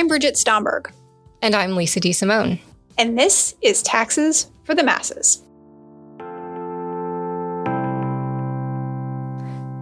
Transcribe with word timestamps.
I'm 0.00 0.08
Bridget 0.08 0.36
Stomberg. 0.36 0.90
And 1.42 1.54
I'm 1.54 1.76
Lisa 1.76 2.00
DeSimone. 2.00 2.58
And 2.96 3.18
this 3.18 3.54
is 3.60 3.82
Taxes 3.82 4.50
for 4.64 4.74
the 4.74 4.82
Masses. 4.82 5.42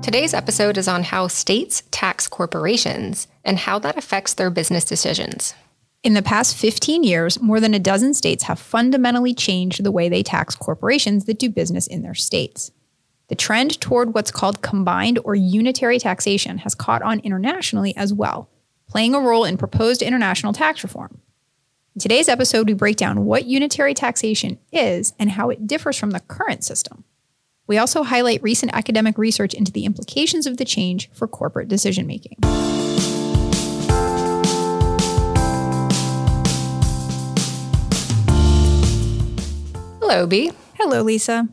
Today's 0.02 0.34
episode 0.34 0.76
is 0.76 0.88
on 0.88 1.04
how 1.04 1.28
states 1.28 1.84
tax 1.92 2.26
corporations 2.26 3.28
and 3.44 3.58
how 3.60 3.78
that 3.78 3.96
affects 3.96 4.34
their 4.34 4.50
business 4.50 4.84
decisions. 4.84 5.54
In 6.02 6.14
the 6.14 6.22
past 6.22 6.56
15 6.56 7.04
years, 7.04 7.40
more 7.40 7.60
than 7.60 7.72
a 7.72 7.78
dozen 7.78 8.12
states 8.12 8.42
have 8.42 8.58
fundamentally 8.58 9.34
changed 9.34 9.84
the 9.84 9.92
way 9.92 10.08
they 10.08 10.24
tax 10.24 10.56
corporations 10.56 11.26
that 11.26 11.38
do 11.38 11.48
business 11.48 11.86
in 11.86 12.02
their 12.02 12.16
states. 12.16 12.72
The 13.28 13.36
trend 13.36 13.80
toward 13.80 14.14
what's 14.14 14.32
called 14.32 14.62
combined 14.62 15.20
or 15.22 15.36
unitary 15.36 16.00
taxation 16.00 16.58
has 16.58 16.74
caught 16.74 17.02
on 17.02 17.20
internationally 17.20 17.96
as 17.96 18.12
well, 18.12 18.50
playing 18.88 19.14
a 19.14 19.20
role 19.20 19.44
in 19.44 19.56
proposed 19.56 20.02
international 20.02 20.52
tax 20.52 20.82
reform. 20.82 21.20
In 21.94 22.00
today's 22.00 22.28
episode, 22.28 22.66
we 22.66 22.72
break 22.72 22.96
down 22.96 23.24
what 23.24 23.44
unitary 23.44 23.92
taxation 23.92 24.58
is 24.72 25.12
and 25.18 25.30
how 25.30 25.50
it 25.50 25.66
differs 25.66 25.98
from 25.98 26.10
the 26.12 26.20
current 26.20 26.64
system. 26.64 27.04
We 27.66 27.76
also 27.76 28.02
highlight 28.02 28.42
recent 28.42 28.74
academic 28.74 29.18
research 29.18 29.52
into 29.52 29.70
the 29.70 29.84
implications 29.84 30.46
of 30.46 30.56
the 30.56 30.64
change 30.64 31.10
for 31.12 31.28
corporate 31.28 31.68
decision 31.68 32.06
making. 32.06 32.38
Hello, 40.00 40.26
B. 40.26 40.52
Hello, 40.78 41.02
Lisa. 41.02 41.46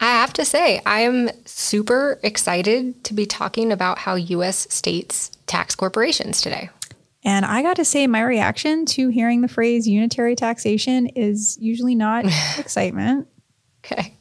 I 0.00 0.12
have 0.12 0.34
to 0.34 0.44
say, 0.44 0.82
I 0.84 1.00
am 1.00 1.30
super 1.46 2.20
excited 2.22 3.02
to 3.04 3.14
be 3.14 3.24
talking 3.24 3.72
about 3.72 3.98
how 3.98 4.16
U.S. 4.16 4.66
states 4.72 5.37
tax 5.48 5.74
corporations 5.74 6.40
today. 6.40 6.70
And 7.24 7.44
I 7.44 7.62
got 7.62 7.76
to 7.76 7.84
say, 7.84 8.06
my 8.06 8.22
reaction 8.22 8.86
to 8.86 9.08
hearing 9.08 9.40
the 9.40 9.48
phrase 9.48 9.88
unitary 9.88 10.36
taxation 10.36 11.08
is 11.08 11.58
usually 11.60 11.96
not 11.96 12.24
excitement. 12.58 13.26
Okay. 13.84 14.14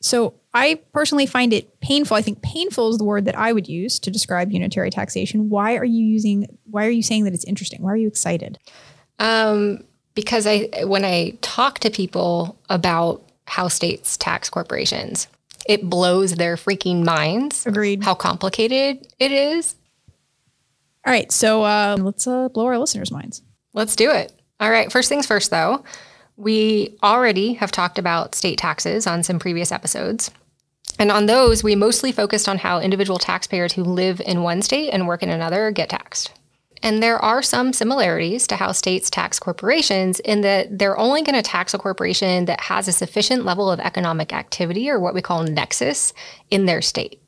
So 0.00 0.34
I 0.54 0.80
personally 0.92 1.26
find 1.26 1.52
it 1.52 1.80
painful. 1.80 2.16
I 2.16 2.22
think 2.22 2.40
painful 2.42 2.90
is 2.90 2.98
the 2.98 3.04
word 3.04 3.24
that 3.24 3.36
I 3.36 3.52
would 3.52 3.68
use 3.68 3.98
to 4.00 4.10
describe 4.10 4.52
unitary 4.52 4.90
taxation. 4.90 5.50
Why 5.50 5.76
are 5.76 5.84
you 5.84 6.04
using 6.04 6.46
why 6.70 6.86
are 6.86 6.90
you 6.90 7.02
saying 7.02 7.24
that 7.24 7.34
it's 7.34 7.44
interesting? 7.44 7.82
Why 7.82 7.92
are 7.92 7.96
you 7.96 8.08
excited? 8.08 8.58
Um, 9.18 9.84
because 10.14 10.46
I 10.46 10.68
when 10.84 11.04
I 11.04 11.36
talk 11.42 11.80
to 11.80 11.90
people 11.90 12.58
about 12.68 13.22
how 13.46 13.68
states 13.68 14.16
tax 14.16 14.48
corporations, 14.48 15.26
it 15.68 15.88
blows 15.88 16.34
their 16.34 16.56
freaking 16.56 17.04
minds. 17.04 17.66
Agreed. 17.66 18.02
How 18.02 18.14
complicated 18.14 19.06
it 19.20 19.30
is. 19.30 19.76
All 21.06 21.12
right, 21.12 21.30
so 21.30 21.62
uh, 21.62 21.96
let's 22.00 22.26
uh, 22.26 22.48
blow 22.48 22.66
our 22.66 22.78
listeners' 22.78 23.12
minds. 23.12 23.42
Let's 23.74 23.94
do 23.94 24.10
it. 24.10 24.32
All 24.58 24.70
right, 24.70 24.90
first 24.90 25.08
things 25.08 25.26
first, 25.26 25.50
though. 25.50 25.84
We 26.36 26.96
already 27.02 27.54
have 27.54 27.70
talked 27.70 27.98
about 27.98 28.34
state 28.34 28.58
taxes 28.58 29.06
on 29.06 29.22
some 29.22 29.38
previous 29.38 29.70
episodes. 29.70 30.30
And 30.98 31.12
on 31.12 31.26
those, 31.26 31.62
we 31.62 31.76
mostly 31.76 32.12
focused 32.12 32.48
on 32.48 32.58
how 32.58 32.80
individual 32.80 33.18
taxpayers 33.18 33.74
who 33.74 33.84
live 33.84 34.20
in 34.20 34.42
one 34.42 34.62
state 34.62 34.90
and 34.90 35.06
work 35.06 35.22
in 35.22 35.28
another 35.28 35.70
get 35.70 35.90
taxed. 35.90 36.32
And 36.82 37.02
there 37.02 37.18
are 37.18 37.42
some 37.42 37.72
similarities 37.72 38.46
to 38.48 38.56
how 38.56 38.72
states 38.72 39.10
tax 39.10 39.38
corporations 39.38 40.20
in 40.20 40.42
that 40.42 40.78
they're 40.78 40.98
only 40.98 41.22
going 41.22 41.34
to 41.34 41.42
tax 41.42 41.74
a 41.74 41.78
corporation 41.78 42.44
that 42.46 42.60
has 42.60 42.88
a 42.88 42.92
sufficient 42.92 43.44
level 43.44 43.70
of 43.70 43.80
economic 43.80 44.32
activity 44.32 44.88
or 44.88 45.00
what 45.00 45.14
we 45.14 45.22
call 45.22 45.42
nexus 45.42 46.12
in 46.50 46.66
their 46.66 46.82
state. 46.82 47.22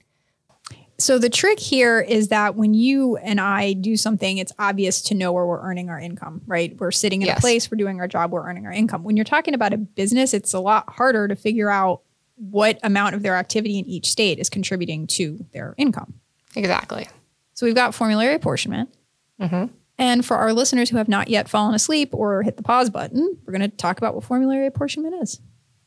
So 0.98 1.18
the 1.18 1.30
trick 1.30 1.58
here 1.58 2.00
is 2.00 2.28
that 2.28 2.56
when 2.56 2.74
you 2.74 3.16
and 3.16 3.40
I 3.40 3.72
do 3.72 3.96
something, 3.96 4.36
it's 4.36 4.52
obvious 4.58 5.00
to 5.02 5.14
know 5.14 5.32
where 5.32 5.46
we're 5.46 5.62
earning 5.62 5.88
our 5.88 5.98
income, 5.98 6.42
right? 6.46 6.78
We're 6.78 6.90
sitting 6.90 7.22
in 7.22 7.27
yes. 7.27 7.39
a 7.39 7.40
place, 7.40 7.70
we're 7.70 7.78
doing 7.78 8.00
our 8.00 8.08
job, 8.08 8.33
we're 8.33 8.46
earning 8.46 8.66
our 8.66 8.72
income. 8.72 9.02
When 9.02 9.16
you're 9.16 9.24
talking 9.24 9.55
about 9.55 9.72
a 9.72 9.78
business, 9.78 10.34
it's 10.34 10.52
a 10.52 10.60
lot 10.60 10.90
harder 10.90 11.27
to 11.27 11.36
figure 11.36 11.70
out 11.70 12.02
what 12.36 12.78
amount 12.83 13.14
of 13.14 13.22
their 13.22 13.36
activity 13.36 13.78
in 13.78 13.86
each 13.86 14.10
state 14.10 14.39
is 14.39 14.50
contributing 14.50 15.06
to 15.06 15.44
their 15.52 15.74
income. 15.78 16.14
Exactly. 16.55 17.08
So 17.55 17.66
we've 17.66 17.74
got 17.74 17.94
formulary 17.94 18.34
apportionment. 18.34 18.94
Mm-hmm. 19.40 19.73
And 19.98 20.24
for 20.24 20.36
our 20.39 20.52
listeners 20.52 20.90
who 20.90 20.96
have 20.96 21.08
not 21.08 21.28
yet 21.28 21.48
fallen 21.48 21.74
asleep 21.74 22.14
or 22.14 22.42
hit 22.42 22.56
the 22.56 22.62
pause 22.62 22.89
button, 22.89 23.36
we're 23.45 23.52
going 23.52 23.70
to 23.70 23.77
talk 23.77 23.98
about 23.98 24.14
what 24.14 24.24
formulary 24.24 24.67
apportionment 24.67 25.23
is. 25.23 25.40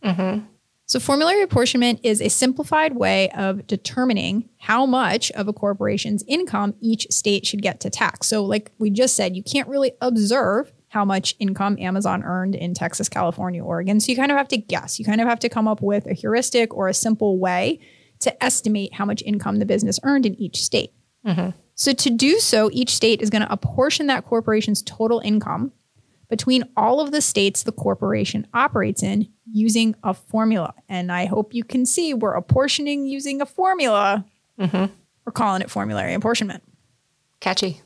Mm-hmm. 0.03 0.45
So, 0.85 0.99
formulary 0.99 1.41
apportionment 1.41 2.01
is 2.03 2.21
a 2.21 2.29
simplified 2.29 2.95
way 2.95 3.29
of 3.31 3.65
determining 3.65 4.49
how 4.59 4.85
much 4.85 5.31
of 5.31 5.47
a 5.47 5.53
corporation's 5.53 6.23
income 6.27 6.75
each 6.81 7.07
state 7.09 7.47
should 7.47 7.61
get 7.61 7.79
to 7.79 7.89
tax. 7.89 8.27
So, 8.27 8.43
like 8.43 8.71
we 8.77 8.89
just 8.89 9.15
said, 9.15 9.35
you 9.35 9.41
can't 9.41 9.67
really 9.67 9.93
observe 10.01 10.71
how 10.89 11.05
much 11.05 11.35
income 11.39 11.77
Amazon 11.79 12.21
earned 12.23 12.53
in 12.53 12.73
Texas, 12.73 13.09
California, 13.09 13.63
Oregon. 13.63 13.99
So, 13.99 14.11
you 14.11 14.17
kind 14.17 14.31
of 14.31 14.37
have 14.37 14.49
to 14.49 14.57
guess. 14.57 14.99
You 14.99 15.05
kind 15.05 15.21
of 15.21 15.27
have 15.27 15.39
to 15.39 15.49
come 15.49 15.67
up 15.67 15.81
with 15.81 16.05
a 16.05 16.13
heuristic 16.13 16.73
or 16.73 16.89
a 16.89 16.93
simple 16.93 17.39
way 17.39 17.79
to 18.19 18.43
estimate 18.43 18.93
how 18.93 19.05
much 19.05 19.23
income 19.23 19.59
the 19.59 19.65
business 19.65 19.99
earned 20.03 20.25
in 20.25 20.35
each 20.35 20.61
state. 20.61 20.91
Mm-hmm. 21.25 21.57
So, 21.75 21.93
to 21.93 22.09
do 22.09 22.39
so, 22.39 22.69
each 22.71 22.95
state 22.95 23.21
is 23.21 23.29
going 23.29 23.41
to 23.41 23.51
apportion 23.51 24.07
that 24.07 24.25
corporation's 24.25 24.81
total 24.83 25.19
income 25.19 25.71
between 26.29 26.63
all 26.75 26.99
of 26.99 27.11
the 27.11 27.21
states 27.21 27.63
the 27.63 27.71
corporation 27.71 28.47
operates 28.53 29.03
in 29.03 29.29
using 29.51 29.95
a 30.03 30.13
formula. 30.13 30.73
And 30.89 31.11
I 31.11 31.25
hope 31.25 31.53
you 31.53 31.63
can 31.63 31.85
see 31.85 32.13
we're 32.13 32.33
apportioning 32.33 33.05
using 33.05 33.41
a 33.41 33.45
formula. 33.45 34.25
Mm-hmm. 34.59 34.93
We're 35.25 35.31
calling 35.31 35.61
it 35.61 35.69
formulary 35.69 36.13
apportionment. 36.13 36.63
Catchy. 37.39 37.81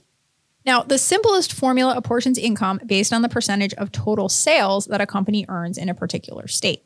Now, 0.66 0.84
the 0.84 0.98
simplest 0.98 1.54
formula 1.54 1.96
apportions 1.96 2.38
income 2.38 2.82
based 2.86 3.14
on 3.14 3.22
the 3.22 3.30
percentage 3.30 3.74
of 3.76 3.92
total 3.92 4.28
sales 4.28 4.86
that 4.86 5.02
a 5.02 5.08
company 5.08 5.46
earns 5.48 5.78
in 5.78 5.88
a 5.88 5.94
particular 5.94 6.48
state. 6.48 6.84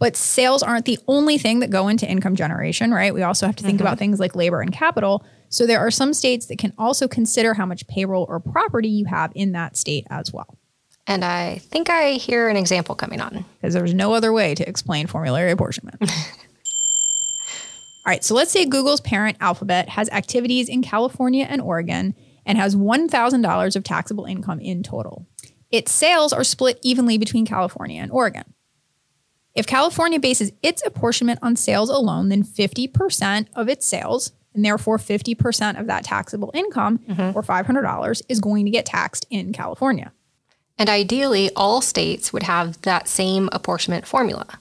But 0.00 0.16
sales 0.16 0.62
aren't 0.62 0.84
the 0.84 0.98
only 1.06 1.38
thing 1.38 1.60
that 1.60 1.70
go 1.70 1.88
into 1.88 2.08
income 2.08 2.34
generation, 2.34 2.92
right? 2.92 3.14
We 3.14 3.22
also 3.22 3.46
have 3.46 3.56
to 3.56 3.64
think 3.64 3.78
mm-hmm. 3.78 3.86
about 3.86 3.98
things 3.98 4.18
like 4.18 4.34
labor 4.34 4.60
and 4.60 4.72
capital. 4.72 5.24
So 5.54 5.66
there 5.66 5.78
are 5.78 5.90
some 5.92 6.12
states 6.12 6.46
that 6.46 6.58
can 6.58 6.72
also 6.76 7.06
consider 7.06 7.54
how 7.54 7.64
much 7.64 7.86
payroll 7.86 8.26
or 8.28 8.40
property 8.40 8.88
you 8.88 9.04
have 9.04 9.30
in 9.36 9.52
that 9.52 9.76
state 9.76 10.04
as 10.10 10.32
well. 10.32 10.58
And 11.06 11.24
I 11.24 11.58
think 11.58 11.88
I 11.88 12.14
hear 12.14 12.48
an 12.48 12.56
example 12.56 12.96
coming 12.96 13.20
on. 13.20 13.44
Because 13.60 13.72
there's 13.72 13.94
no 13.94 14.14
other 14.14 14.32
way 14.32 14.56
to 14.56 14.68
explain 14.68 15.06
formulary 15.06 15.52
apportionment. 15.52 16.02
All 16.02 16.08
right, 18.04 18.24
so 18.24 18.34
let's 18.34 18.50
say 18.50 18.64
Google's 18.66 19.00
parent 19.00 19.36
Alphabet 19.40 19.90
has 19.90 20.10
activities 20.10 20.68
in 20.68 20.82
California 20.82 21.46
and 21.48 21.62
Oregon 21.62 22.16
and 22.44 22.58
has 22.58 22.74
$1,000 22.74 23.76
of 23.76 23.84
taxable 23.84 24.24
income 24.24 24.58
in 24.58 24.82
total. 24.82 25.24
Its 25.70 25.92
sales 25.92 26.32
are 26.32 26.42
split 26.42 26.80
evenly 26.82 27.16
between 27.16 27.46
California 27.46 28.02
and 28.02 28.10
Oregon. 28.10 28.54
If 29.54 29.68
California 29.68 30.18
bases 30.18 30.50
its 30.64 30.82
apportionment 30.84 31.38
on 31.42 31.54
sales 31.54 31.90
alone, 31.90 32.28
then 32.28 32.42
50% 32.42 33.46
of 33.54 33.68
its 33.68 33.86
sales 33.86 34.32
and 34.54 34.64
therefore 34.64 34.98
50% 34.98 35.78
of 35.78 35.86
that 35.86 36.04
taxable 36.04 36.50
income 36.54 36.98
mm-hmm. 36.98 37.36
or 37.36 37.42
$500 37.42 38.22
is 38.28 38.40
going 38.40 38.64
to 38.64 38.70
get 38.70 38.86
taxed 38.86 39.26
in 39.30 39.52
California. 39.52 40.12
And 40.78 40.88
ideally, 40.88 41.50
all 41.54 41.80
states 41.80 42.32
would 42.32 42.42
have 42.44 42.80
that 42.82 43.08
same 43.08 43.48
apportionment 43.52 44.06
formula, 44.06 44.58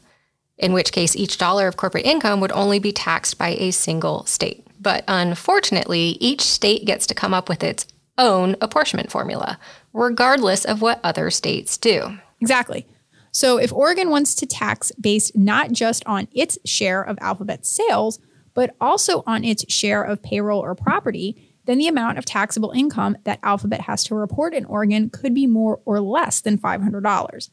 in 0.57 0.73
which 0.73 0.91
case 0.91 1.15
each 1.15 1.37
dollar 1.37 1.67
of 1.67 1.77
corporate 1.77 2.05
income 2.05 2.39
would 2.39 2.51
only 2.51 2.79
be 2.79 2.91
taxed 2.91 3.37
by 3.37 3.49
a 3.49 3.71
single 3.71 4.25
state. 4.25 4.65
But 4.79 5.03
unfortunately, 5.07 6.17
each 6.19 6.41
state 6.41 6.85
gets 6.85 7.07
to 7.07 7.15
come 7.15 7.33
up 7.33 7.49
with 7.49 7.63
its 7.63 7.87
own 8.17 8.55
apportionment 8.61 9.11
formula, 9.11 9.57
regardless 9.91 10.65
of 10.65 10.81
what 10.81 10.99
other 11.03 11.31
states 11.31 11.77
do. 11.77 12.17
Exactly. 12.41 12.85
So 13.31 13.57
if 13.57 13.73
Oregon 13.73 14.11
wants 14.11 14.35
to 14.35 14.45
tax 14.45 14.91
based 15.01 15.35
not 15.35 15.71
just 15.71 16.05
on 16.05 16.27
its 16.31 16.59
share 16.65 17.01
of 17.01 17.17
Alphabet 17.19 17.65
sales, 17.65 18.19
but 18.53 18.75
also 18.79 19.23
on 19.25 19.43
its 19.43 19.71
share 19.71 20.03
of 20.03 20.21
payroll 20.21 20.59
or 20.59 20.75
property, 20.75 21.53
then 21.65 21.77
the 21.77 21.87
amount 21.87 22.17
of 22.17 22.25
taxable 22.25 22.71
income 22.71 23.17
that 23.23 23.39
Alphabet 23.43 23.81
has 23.81 24.03
to 24.05 24.15
report 24.15 24.53
in 24.53 24.65
Oregon 24.65 25.09
could 25.09 25.33
be 25.33 25.47
more 25.47 25.81
or 25.85 25.99
less 25.99 26.41
than 26.41 26.57
$500. 26.57 27.49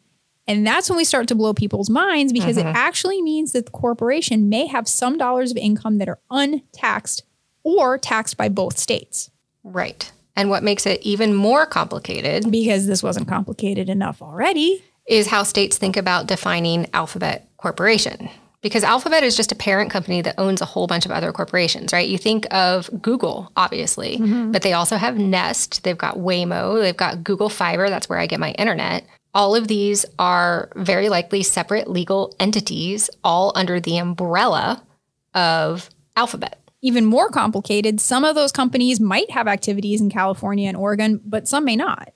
And 0.46 0.66
that's 0.66 0.88
when 0.90 0.96
we 0.96 1.04
start 1.04 1.28
to 1.28 1.34
blow 1.34 1.54
people's 1.54 1.88
minds 1.88 2.32
because 2.32 2.56
mm-hmm. 2.56 2.68
it 2.68 2.76
actually 2.76 3.22
means 3.22 3.52
that 3.52 3.66
the 3.66 3.72
corporation 3.72 4.48
may 4.48 4.66
have 4.66 4.88
some 4.88 5.16
dollars 5.16 5.52
of 5.52 5.56
income 5.56 5.98
that 5.98 6.08
are 6.08 6.18
untaxed 6.30 7.22
or 7.62 7.98
taxed 7.98 8.36
by 8.36 8.48
both 8.48 8.76
states. 8.76 9.30
Right. 9.62 10.10
And 10.34 10.50
what 10.50 10.62
makes 10.62 10.86
it 10.86 11.02
even 11.02 11.34
more 11.34 11.66
complicated, 11.66 12.50
because 12.50 12.86
this 12.86 13.02
wasn't 13.02 13.28
complicated 13.28 13.88
enough 13.88 14.22
already, 14.22 14.82
is 15.06 15.26
how 15.26 15.42
states 15.42 15.76
think 15.76 15.96
about 15.96 16.26
defining 16.26 16.88
Alphabet 16.94 17.48
Corporation 17.56 18.30
because 18.62 18.84
Alphabet 18.84 19.22
is 19.22 19.36
just 19.36 19.52
a 19.52 19.56
parent 19.56 19.90
company 19.90 20.20
that 20.22 20.34
owns 20.38 20.60
a 20.60 20.66
whole 20.66 20.86
bunch 20.86 21.06
of 21.06 21.10
other 21.10 21.32
corporations, 21.32 21.92
right? 21.92 22.08
You 22.08 22.18
think 22.18 22.46
of 22.52 22.90
Google, 23.00 23.50
obviously, 23.56 24.18
mm-hmm. 24.18 24.52
but 24.52 24.62
they 24.62 24.72
also 24.72 24.96
have 24.96 25.16
Nest, 25.16 25.82
they've 25.82 25.96
got 25.96 26.16
Waymo, 26.16 26.80
they've 26.80 26.96
got 26.96 27.24
Google 27.24 27.48
Fiber, 27.48 27.88
that's 27.88 28.08
where 28.08 28.18
I 28.18 28.26
get 28.26 28.40
my 28.40 28.52
internet. 28.52 29.04
All 29.32 29.54
of 29.54 29.68
these 29.68 30.04
are 30.18 30.70
very 30.76 31.08
likely 31.08 31.42
separate 31.42 31.88
legal 31.88 32.34
entities, 32.40 33.08
all 33.22 33.52
under 33.54 33.80
the 33.80 33.96
umbrella 33.98 34.84
of 35.34 35.88
Alphabet. 36.16 36.58
Even 36.82 37.04
more 37.04 37.28
complicated, 37.28 38.00
some 38.00 38.24
of 38.24 38.34
those 38.34 38.52
companies 38.52 39.00
might 39.00 39.30
have 39.30 39.46
activities 39.46 40.00
in 40.00 40.10
California 40.10 40.68
and 40.68 40.76
Oregon, 40.76 41.20
but 41.24 41.46
some 41.46 41.64
may 41.64 41.76
not. 41.76 42.12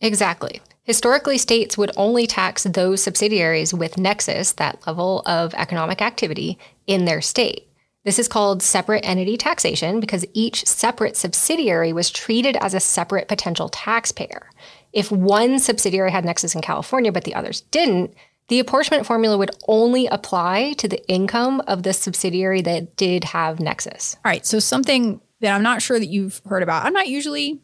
Exactly. 0.00 0.60
Historically, 0.86 1.36
states 1.36 1.76
would 1.76 1.90
only 1.96 2.28
tax 2.28 2.62
those 2.62 3.02
subsidiaries 3.02 3.74
with 3.74 3.98
nexus, 3.98 4.52
that 4.52 4.86
level 4.86 5.22
of 5.26 5.52
economic 5.54 6.00
activity, 6.00 6.58
in 6.86 7.04
their 7.04 7.20
state. 7.20 7.68
This 8.04 8.20
is 8.20 8.28
called 8.28 8.62
separate 8.62 9.04
entity 9.04 9.36
taxation 9.36 9.98
because 9.98 10.24
each 10.32 10.64
separate 10.64 11.16
subsidiary 11.16 11.92
was 11.92 12.08
treated 12.08 12.56
as 12.58 12.72
a 12.72 12.78
separate 12.78 13.26
potential 13.26 13.68
taxpayer. 13.68 14.48
If 14.92 15.10
one 15.10 15.58
subsidiary 15.58 16.12
had 16.12 16.24
nexus 16.24 16.54
in 16.54 16.62
California 16.62 17.10
but 17.10 17.24
the 17.24 17.34
others 17.34 17.62
didn't, 17.72 18.14
the 18.46 18.60
apportionment 18.60 19.06
formula 19.06 19.36
would 19.36 19.50
only 19.66 20.06
apply 20.06 20.74
to 20.74 20.86
the 20.86 21.04
income 21.08 21.60
of 21.66 21.82
the 21.82 21.92
subsidiary 21.92 22.62
that 22.62 22.94
did 22.94 23.24
have 23.24 23.58
nexus. 23.58 24.14
All 24.24 24.30
right. 24.30 24.46
So, 24.46 24.60
something 24.60 25.20
that 25.40 25.52
I'm 25.52 25.64
not 25.64 25.82
sure 25.82 25.98
that 25.98 26.06
you've 26.06 26.40
heard 26.46 26.62
about. 26.62 26.86
I'm 26.86 26.92
not 26.92 27.08
usually 27.08 27.60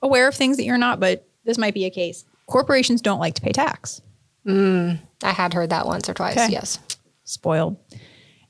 aware 0.00 0.28
of 0.28 0.36
things 0.36 0.56
that 0.56 0.64
you're 0.64 0.78
not, 0.78 1.00
but 1.00 1.26
this 1.44 1.58
might 1.58 1.74
be 1.74 1.84
a 1.84 1.90
case. 1.90 2.24
Corporations 2.50 3.00
don't 3.00 3.20
like 3.20 3.34
to 3.34 3.42
pay 3.42 3.52
tax. 3.52 4.02
Mm, 4.46 4.98
I 5.22 5.30
had 5.30 5.54
heard 5.54 5.70
that 5.70 5.86
once 5.86 6.08
or 6.08 6.14
twice. 6.14 6.36
Okay. 6.36 6.48
Yes. 6.50 6.78
Spoiled. 7.24 7.76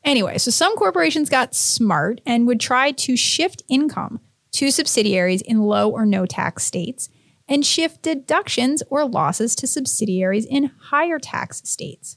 Anyway, 0.03 0.39
so 0.39 0.51
some 0.51 0.75
corporations 0.77 1.29
got 1.29 1.55
smart 1.55 2.23
and 2.25 2.47
would 2.47 2.59
try 2.61 2.93
to 2.93 3.17
shift 3.17 3.63
income 3.69 4.21
to 4.53 4.71
subsidiaries 4.71 5.43
in 5.43 5.61
low 5.61 5.91
or 5.91 6.07
no 6.07 6.25
tax 6.25 6.65
states 6.65 7.11
and 7.47 7.67
shift 7.67 8.01
deductions 8.01 8.83
or 8.89 9.05
losses 9.05 9.55
to 9.57 9.67
subsidiaries 9.67 10.47
in 10.47 10.71
higher 10.85 11.19
tax 11.19 11.61
states. 11.69 12.17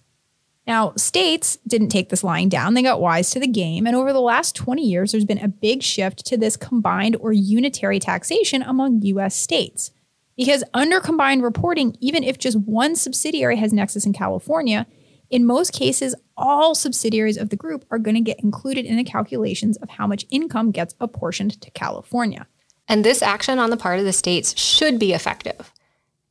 Now, 0.66 0.94
states 0.96 1.58
didn't 1.68 1.90
take 1.90 2.08
this 2.08 2.24
lying 2.24 2.48
down, 2.48 2.76
they 2.76 2.82
got 2.82 3.02
wise 3.02 3.32
to 3.32 3.40
the 3.42 3.48
game. 3.48 3.86
And 3.86 3.96
over 3.96 4.14
the 4.14 4.22
last 4.22 4.56
20 4.56 4.82
years, 4.82 5.12
there's 5.12 5.26
been 5.26 5.44
a 5.44 5.50
big 5.50 5.84
shift 5.84 6.26
to 6.28 6.38
this 6.38 6.56
combined 6.56 7.18
or 7.20 7.34
unitary 7.34 8.00
taxation 8.00 8.62
among 8.62 9.02
US 9.02 9.36
states. 9.36 9.92
Because 10.36 10.64
under 10.74 11.00
combined 11.00 11.44
reporting, 11.44 11.96
even 12.00 12.24
if 12.24 12.38
just 12.38 12.58
one 12.60 12.96
subsidiary 12.96 13.58
has 13.58 13.72
Nexus 13.72 14.06
in 14.06 14.14
California, 14.14 14.88
in 15.30 15.46
most 15.46 15.74
cases, 15.74 16.16
all 16.38 16.76
subsidiaries 16.76 17.38
of 17.38 17.50
the 17.50 17.56
group 17.56 17.86
are 17.90 18.00
going 18.00 18.16
to 18.16 18.22
get 18.22 18.44
included 18.44 18.86
in 18.86 18.98
the 18.98 19.04
calculations 19.04 19.78
of 19.78 19.90
how 19.90 20.08
much 20.08 20.26
income 20.30 20.72
gets 20.72 20.96
apportioned 21.00 21.60
to 21.62 21.72
California. 21.72 22.48
And 22.88 23.04
this 23.04 23.22
action 23.22 23.60
on 23.60 23.70
the 23.70 23.78
part 23.78 24.00
of 24.00 24.06
the 24.06 24.14
states 24.14 24.60
should 24.60 25.00
be 25.00 25.14
effective. 25.14 25.72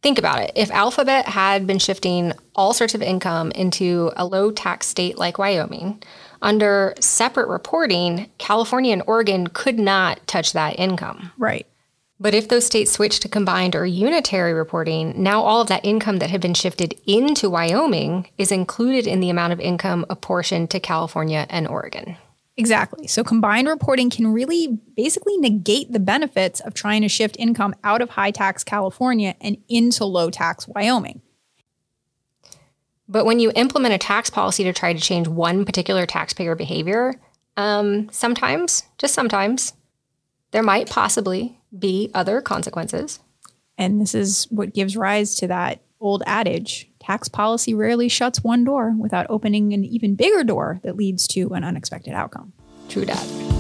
Think 0.03 0.19
about 0.19 0.41
it. 0.41 0.53
If 0.57 0.71
Alphabet 0.71 1.27
had 1.27 1.67
been 1.67 1.79
shifting 1.79 2.33
all 2.57 2.73
sorts 2.73 2.95
of 2.95 3.03
income 3.03 3.53
into 3.53 4.11
a 4.17 4.27
low 4.27 4.51
tax 4.51 4.89
state 4.89 5.17
like 5.17 5.39
Wyoming, 5.39 6.03
under 6.43 6.95
separate 6.99 7.49
reporting, 7.49 8.29
California 8.39 8.93
and 8.93 9.03
Oregon 9.07 9.47
could 9.47 9.79
not 9.79 10.25
touch 10.27 10.53
that 10.53 10.79
income. 10.79 11.31
Right. 11.39 11.67
But 12.23 12.35
if 12.35 12.47
those 12.47 12.65
states 12.65 12.93
switch 12.93 13.19
to 13.21 13.29
combined 13.29 13.75
or 13.75 13.85
unitary 13.85 14.53
reporting, 14.55 15.21
now 15.21 15.43
all 15.43 15.61
of 15.61 15.67
that 15.67 15.85
income 15.85 16.19
that 16.19 16.31
had 16.31 16.41
been 16.41 16.55
shifted 16.55 16.95
into 17.05 17.51
Wyoming 17.51 18.29
is 18.39 18.53
included 18.53 19.09
in 19.09 19.19
the 19.19 19.29
amount 19.29 19.53
of 19.53 19.59
income 19.59 20.07
apportioned 20.09 20.71
to 20.71 20.79
California 20.79 21.49
and 21.51 21.67
Oregon. 21.67 22.17
Exactly. 22.57 23.09
So 23.09 23.25
combined 23.25 23.67
reporting 23.67 24.09
can 24.09 24.33
really 24.33 24.79
basically 24.95 25.37
negate 25.37 25.91
the 25.91 25.99
benefits 25.99 26.61
of 26.61 26.75
trying 26.75 27.03
to 27.03 27.09
shift 27.09 27.35
income 27.41 27.75
out 27.83 28.01
of 28.01 28.11
high 28.11 28.31
tax 28.31 28.63
California 28.63 29.35
and 29.41 29.57
into 29.69 30.05
low 30.05 30.31
tax 30.31 30.69
Wyoming. 30.69 31.23
But 33.09 33.25
when 33.25 33.41
you 33.41 33.51
implement 33.57 33.97
a 33.97 33.99
tax 33.99 34.31
policy 34.31 34.63
to 34.63 34.73
try 34.73 34.93
to 34.93 35.01
change 35.01 35.27
one 35.27 35.65
particular 35.65 36.07
taxpayer 36.07 36.55
behavior, 36.55 37.17
um, 37.57 38.11
sometimes, 38.13 38.85
just 38.97 39.13
sometimes, 39.13 39.73
there 40.53 40.63
might 40.63 40.89
possibly 40.89 41.59
be 41.77 42.11
other 42.15 42.41
consequences. 42.41 43.19
And 43.77 44.01
this 44.01 44.15
is 44.15 44.47
what 44.51 44.75
gives 44.75 44.97
rise 44.97 45.35
to 45.37 45.49
that 45.49 45.81
old 46.01 46.23
adage 46.27 46.89
tax 47.01 47.29
policy 47.29 47.75
rarely 47.75 48.09
shuts 48.09 48.45
one 48.45 48.65
door 48.65 48.95
without 48.97 49.27
opening 49.29 49.73
an 49.73 49.85
even 49.85 50.15
bigger 50.15 50.45
door 50.45 50.81
that 50.85 50.97
leads 50.97 51.27
to 51.29 51.53
an 51.55 51.65
unexpected 51.65 52.13
outcome. 52.13 52.53
True 52.89 53.05
that. 53.07 53.52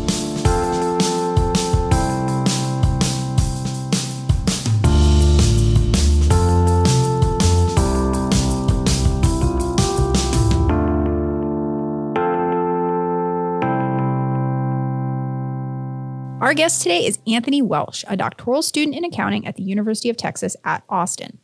Our 16.52 16.56
guest 16.56 16.82
today 16.82 17.06
is 17.06 17.18
Anthony 17.26 17.62
Welsch, 17.62 18.04
a 18.08 18.14
doctoral 18.14 18.60
student 18.60 18.94
in 18.94 19.06
accounting 19.06 19.46
at 19.46 19.56
the 19.56 19.62
University 19.62 20.10
of 20.10 20.18
Texas 20.18 20.54
at 20.64 20.84
Austin. 20.86 21.38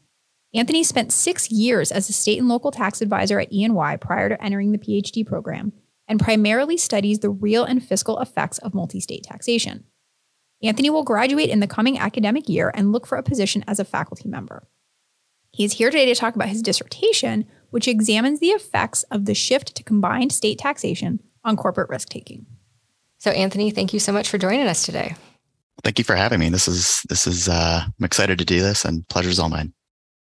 Anthony 0.53 0.85
spent 0.85 1.15
six 1.15 1.51
years 1.51 1.91
as 1.91 2.11
a 2.11 2.13
state 2.13 2.39
and 2.39 2.47
local 2.47 2.71
tax 2.71 3.01
advisor 3.01 3.41
at 3.41 3.51
EY 3.51 3.97
prior 4.03 4.29
to 4.29 4.45
entering 4.45 4.71
the 4.71 4.79
PhD 4.79 5.27
program 5.27 5.73
and 6.07 6.21
primarily 6.21 6.77
studies 6.77 7.21
the 7.21 7.31
real 7.31 7.65
and 7.65 7.83
fiscal 7.83 8.21
effects 8.21 8.59
of 8.59 8.75
multi 8.75 9.01
state 9.01 9.23
taxation. 9.23 9.85
Anthony 10.63 10.91
will 10.91 11.05
graduate 11.05 11.49
in 11.49 11.61
the 11.61 11.67
coming 11.67 11.99
academic 11.99 12.47
year 12.47 12.71
and 12.75 12.93
look 12.93 13.07
for 13.07 13.17
a 13.17 13.23
position 13.23 13.65
as 13.67 13.81
a 13.81 13.87
faculty 13.87 14.29
member. 14.29 14.69
He 15.53 15.65
is 15.65 15.73
here 15.73 15.91
today 15.91 16.05
to 16.05 16.15
talk 16.15 16.35
about 16.35 16.51
his 16.51 16.61
dissertation, 16.61 17.47
which 17.71 17.89
examines 17.89 18.41
the 18.41 18.49
effects 18.49 19.05
of 19.05 19.25
the 19.25 19.35
shift 19.35 19.75
to 19.77 19.83
combined 19.83 20.33
state 20.33 20.59
taxation 20.59 21.21
on 21.45 21.57
corporate 21.57 21.89
risk 21.89 22.11
taking. 22.11 22.45
So, 23.19 23.31
Anthony, 23.33 23.71
thank 23.71 23.93
you 23.93 24.01
so 24.01 24.13
much 24.13 24.29
for 24.29 24.39
joining 24.39 24.67
us 24.67 24.85
today. 24.85 25.15
Thank 25.83 25.99
you 25.99 26.05
for 26.05 26.17
having 26.17 26.41
me. 26.41 26.49
This 26.49 26.67
is 26.67 27.03
this 27.09 27.27
is 27.27 27.49
uh, 27.49 27.83
I'm 27.87 28.05
excited 28.05 28.39
to 28.39 28.45
do 28.45 28.61
this, 28.61 28.85
and 28.85 29.07
pleasure's 29.09 29.39
all 29.39 29.49
mine. 29.49 29.73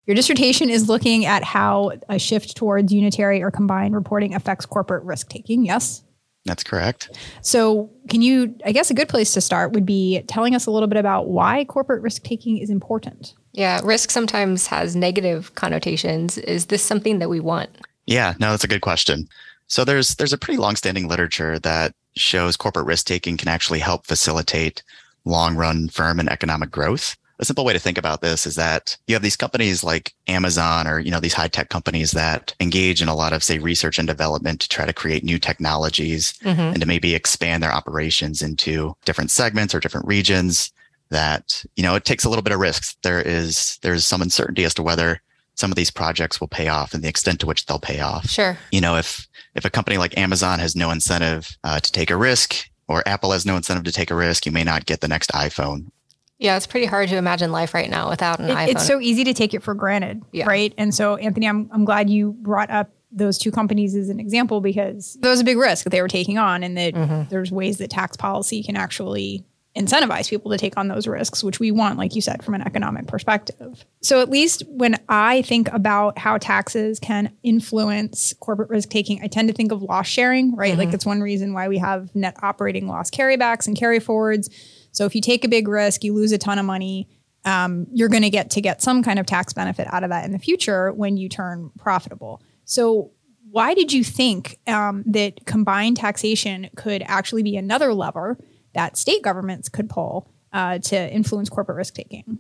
Your 0.06 0.16
dissertation 0.16 0.70
is 0.70 0.90
looking 0.90 1.26
at 1.26 1.44
how 1.44 1.92
a 2.10 2.18
shift 2.18 2.58
towards 2.58 2.92
unitary 2.92 3.44
or 3.44 3.52
combined 3.52 3.94
reporting 3.94 4.34
affects 4.34 4.66
corporate 4.66 5.04
risk 5.04 5.30
taking. 5.30 5.66
Yes. 5.66 6.04
That's 6.46 6.64
correct. 6.64 7.16
So, 7.42 7.92
can 8.10 8.22
you, 8.22 8.56
I 8.66 8.72
guess 8.72 8.90
a 8.90 8.94
good 8.96 9.10
place 9.10 9.34
to 9.34 9.42
start 9.42 9.74
would 9.74 9.86
be 9.86 10.24
telling 10.28 10.56
us 10.56 10.66
a 10.66 10.72
little 10.72 10.88
bit 10.88 10.98
about 10.98 11.28
why 11.28 11.66
corporate 11.66 12.02
risk 12.02 12.24
taking 12.24 12.58
is 12.58 12.70
important. 12.70 13.36
Yeah, 13.52 13.82
risk 13.84 14.10
sometimes 14.10 14.66
has 14.68 14.96
negative 14.96 15.54
connotations. 15.56 16.38
Is 16.40 16.68
this 16.68 16.82
something 16.82 17.20
that 17.20 17.30
we 17.30 17.40
want? 17.40 17.70
Yeah, 18.08 18.34
no, 18.40 18.52
that's 18.52 18.64
a 18.64 18.70
good 18.70 18.82
question. 18.82 19.28
So 19.68 19.86
there's 19.86 20.16
there's 20.16 20.34
a 20.34 20.38
pretty 20.38 20.58
long-standing 20.58 21.08
literature 21.08 21.60
that 21.60 21.94
shows 22.16 22.58
corporate 22.58 22.86
risk 22.86 23.06
taking 23.06 23.38
can 23.38 23.48
actually 23.48 23.80
help 23.80 24.06
facilitate 24.06 24.84
long-run 25.26 25.90
firm 25.90 26.20
and 26.20 26.30
economic 26.30 26.72
growth. 26.72 27.16
A 27.42 27.46
simple 27.46 27.64
way 27.64 27.72
to 27.72 27.80
think 27.80 27.98
about 27.98 28.20
this 28.20 28.46
is 28.46 28.56
that 28.56 28.98
you 29.08 29.16
have 29.16 29.22
these 29.22 29.38
companies 29.38 29.82
like 29.82 30.14
Amazon 30.28 30.88
or 30.88 31.00
you 31.00 31.10
know 31.10 31.22
these 31.22 31.34
high-tech 31.34 31.70
companies 31.70 32.12
that 32.12 32.54
engage 32.60 33.02
in 33.02 33.08
a 33.08 33.16
lot 33.16 33.32
of 33.32 33.44
say 33.44 33.60
research 33.60 33.98
and 33.98 34.08
development 34.08 34.60
to 34.60 34.68
try 34.68 34.86
to 34.86 34.92
create 34.92 35.24
new 35.24 35.40
technologies 35.40 36.34
mm-hmm. 36.44 36.60
and 36.60 36.82
to 36.82 36.86
maybe 36.86 37.16
expand 37.16 37.64
their 37.64 37.72
operations 37.72 38.42
into 38.42 38.94
different 39.06 39.32
segments 39.32 39.74
or 39.74 39.80
different 39.80 40.08
regions 40.08 40.74
that 41.12 41.64
you 41.78 41.84
know 41.84 41.96
it 41.96 42.04
takes 42.04 42.26
a 42.26 42.30
little 42.30 42.44
bit 42.44 42.54
of 42.54 42.60
risks. 42.60 42.98
There 43.04 43.22
is 43.22 43.80
there's 43.84 44.06
some 44.06 44.22
uncertainty 44.22 44.66
as 44.66 44.74
to 44.74 44.84
whether 44.84 45.22
some 45.56 45.72
of 45.72 45.76
these 45.76 45.92
projects 45.92 46.40
will 46.40 46.48
pay 46.48 46.68
off 46.70 46.94
and 46.94 47.04
the 47.04 47.10
extent 47.10 47.40
to 47.42 47.46
which 47.46 47.66
they'll 47.66 47.80
pay 47.80 48.00
off. 48.00 48.30
Sure. 48.30 48.58
You 48.72 48.82
know, 48.82 48.96
if 48.96 49.28
if 49.60 49.66
a 49.66 49.70
company 49.70 49.98
like 49.98 50.18
Amazon 50.18 50.58
has 50.60 50.76
no 50.76 50.90
incentive 50.90 51.58
uh, 51.64 51.80
to 51.80 51.92
take 51.92 52.10
a 52.10 52.18
risk, 52.18 52.70
or 52.88 53.08
Apple 53.08 53.32
has 53.34 53.46
no 53.46 53.58
incentive 53.58 53.84
to 53.84 53.92
take 53.92 54.10
a 54.10 54.16
risk, 54.16 54.46
you 54.46 54.52
may 54.52 54.64
not 54.64 54.86
get 54.86 55.02
the 55.02 55.08
next 55.08 55.32
iPhone. 55.32 55.92
Yeah, 56.40 56.56
it's 56.56 56.66
pretty 56.66 56.86
hard 56.86 57.10
to 57.10 57.18
imagine 57.18 57.52
life 57.52 57.74
right 57.74 57.90
now 57.90 58.10
without 58.10 58.40
an 58.40 58.50
it, 58.50 58.56
iPhone. 58.56 58.68
It's 58.70 58.88
so 58.88 59.02
easy 59.02 59.26
to 59.26 59.34
take 59.34 59.54
it 59.54 59.62
for 59.62 59.74
granted, 59.74 60.24
yeah. 60.32 60.48
right? 60.48 60.74
And 60.78 60.96
so, 60.96 61.18
Anthony, 61.18 61.48
I'm 61.48 61.70
I'm 61.74 61.84
glad 61.84 62.10
you 62.10 62.32
brought 62.40 62.70
up 62.70 62.90
those 63.12 63.38
two 63.38 63.52
companies 63.52 63.96
as 63.96 64.08
an 64.08 64.20
example 64.20 64.62
because 64.62 65.18
there 65.20 65.32
was 65.32 65.42
a 65.42 65.44
big 65.44 65.58
risk 65.58 65.84
that 65.84 65.90
they 65.90 66.02
were 66.02 66.08
taking 66.08 66.38
on, 66.38 66.64
and 66.64 66.78
that 66.78 66.94
mm-hmm. 66.94 67.30
there's 67.30 67.52
ways 67.52 67.80
that 67.80 67.90
tax 67.90 68.16
policy 68.16 68.64
can 68.64 68.78
actually 68.78 69.44
incentivize 69.80 70.30
people 70.30 70.52
to 70.52 70.58
take 70.58 70.78
on 70.78 70.90
those 70.90 71.08
risks, 71.08 71.44
which 71.44 71.60
we 71.60 71.72
want, 71.72 71.98
like 71.98 72.14
you 72.14 72.22
said, 72.22 72.44
from 72.44 72.54
an 72.54 72.62
economic 72.62 73.08
perspective. 73.08 73.86
So, 74.02 74.22
at 74.22 74.30
least 74.30 74.64
when 74.68 74.98
I 75.08 75.42
think 75.44 75.72
about 75.72 76.18
how 76.18 76.38
taxes 76.38 77.00
can 77.00 77.34
influence 77.44 78.34
corporate 78.40 78.70
risk 78.70 78.90
taking, 78.90 79.24
I 79.24 79.28
tend 79.28 79.48
to 79.48 79.54
think 79.54 79.72
of 79.72 79.82
loss 79.82 80.08
sharing, 80.08 80.56
right? 80.56 80.72
Mm-hmm. 80.72 80.80
Like, 80.80 80.92
that's 80.92 81.06
one 81.06 81.22
reason 81.22 81.54
why 81.54 81.70
we 81.70 81.78
have 81.78 82.14
net 82.14 82.36
operating 82.44 82.88
loss 82.88 83.10
carrybacks 83.10 83.68
and 83.68 83.78
carry 83.78 84.00
forwards. 84.00 84.50
So, 84.92 85.06
if 85.06 85.16
you 85.16 85.22
take 85.22 85.46
a 85.46 85.48
big 85.48 85.68
risk, 85.68 86.04
you 86.04 86.14
lose 86.14 86.34
a 86.34 86.38
ton 86.38 86.60
of 86.60 86.66
money. 86.66 87.08
Um, 87.46 87.88
you're 87.94 88.10
going 88.10 88.24
to 88.24 88.30
get 88.30 88.50
to 88.52 88.62
get 88.62 88.82
some 88.82 89.02
kind 89.02 89.18
of 89.18 89.26
tax 89.26 89.54
benefit 89.54 89.88
out 89.94 90.04
of 90.04 90.10
that 90.10 90.26
in 90.26 90.34
the 90.34 90.40
future 90.40 90.92
when 90.92 91.16
you 91.16 91.30
turn 91.30 91.72
profitable. 91.80 92.42
So, 92.66 93.12
why 93.52 93.74
did 93.74 93.94
you 93.94 94.04
think 94.04 94.60
um, 94.68 95.04
that 95.08 95.46
combined 95.46 95.98
taxation 95.98 96.70
could 96.76 97.02
actually 97.08 97.44
be 97.44 97.56
another 97.56 97.94
lever 97.94 98.38
that 98.74 98.98
state 98.98 99.24
governments 99.24 99.70
could 99.70 99.90
pull 99.90 100.30
uh, 100.54 100.80
to 100.80 101.14
influence 101.14 101.50
corporate 101.50 101.78
risk 101.78 101.94
taking? 101.94 102.40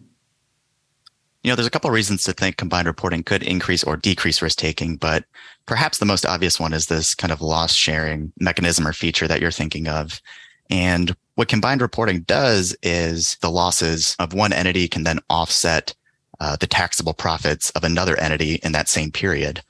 You 1.43 1.51
know, 1.51 1.55
there's 1.55 1.67
a 1.67 1.71
couple 1.71 1.89
of 1.89 1.93
reasons 1.93 2.23
to 2.23 2.33
think 2.33 2.57
combined 2.57 2.87
reporting 2.87 3.23
could 3.23 3.43
increase 3.43 3.83
or 3.83 3.95
decrease 3.95 4.41
risk 4.41 4.57
taking, 4.57 4.97
but 4.97 5.23
perhaps 5.65 5.97
the 5.97 6.05
most 6.05 6.25
obvious 6.25 6.59
one 6.59 6.73
is 6.73 6.87
this 6.87 7.15
kind 7.15 7.31
of 7.31 7.41
loss 7.41 7.73
sharing 7.73 8.33
mechanism 8.39 8.85
or 8.85 8.91
feature 8.91 9.27
that 9.27 9.39
you're 9.39 9.51
thinking 9.51 9.87
of. 9.87 10.21
And 10.69 11.15
what 11.35 11.47
combined 11.47 11.81
reporting 11.81 12.21
does 12.21 12.75
is 12.83 13.37
the 13.41 13.49
losses 13.49 14.15
of 14.19 14.33
one 14.33 14.51
entity 14.51 14.89
can 14.89 15.03
then 15.03 15.19
offset 15.29 15.95
uh, 16.41 16.57
the 16.57 16.67
taxable 16.67 17.13
profits 17.13 17.69
of 17.71 17.83
another 17.83 18.17
entity 18.17 18.55
in 18.55 18.73
that 18.73 18.89
same 18.89 19.11
period. 19.11 19.63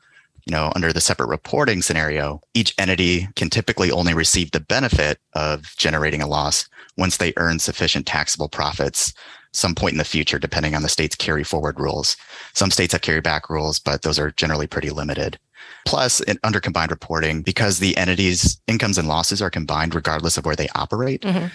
You 0.50 0.56
know, 0.56 0.72
under 0.76 0.92
the 0.92 1.00
separate 1.00 1.30
reporting 1.30 1.84
scenario, 1.84 2.42
each 2.56 2.74
entity 2.80 3.28
can 3.36 3.52
typically 3.52 3.92
only 3.92 4.16
receive 4.16 4.50
the 4.50 4.60
benefit 4.60 5.20
of 5.34 5.76
generating 5.78 6.24
a 6.24 6.28
loss 6.28 6.68
once 6.98 7.18
they 7.18 7.34
earn 7.38 7.60
sufficient 7.60 8.08
taxable 8.08 8.50
profits 8.50 9.14
some 9.54 9.76
point 9.76 9.92
in 9.92 10.00
the 10.00 10.04
future, 10.04 10.40
depending 10.40 10.74
on 10.74 10.82
the 10.82 10.90
state's 10.90 11.16
carry 11.16 11.44
forward 11.44 11.80
rules. 11.80 12.18
Some 12.56 12.72
states 12.72 12.94
have 12.94 13.04
carry 13.04 13.22
back 13.22 13.48
rules, 13.48 13.78
but 13.78 14.02
those 14.02 14.18
are 14.18 14.32
generally 14.32 14.66
pretty 14.66 14.90
limited. 14.90 15.38
Plus, 15.86 16.20
in, 16.22 16.40
under 16.44 16.60
combined 16.60 16.90
reporting, 16.90 17.44
because 17.44 17.78
the 17.78 17.96
entities' 17.96 18.60
incomes 18.66 18.98
and 18.98 19.08
losses 19.08 19.44
are 19.44 19.52
combined 19.52 19.94
regardless 19.94 20.36
of 20.36 20.46
where 20.46 20.56
they 20.56 20.70
operate, 20.74 21.22
mm-hmm. 21.22 21.46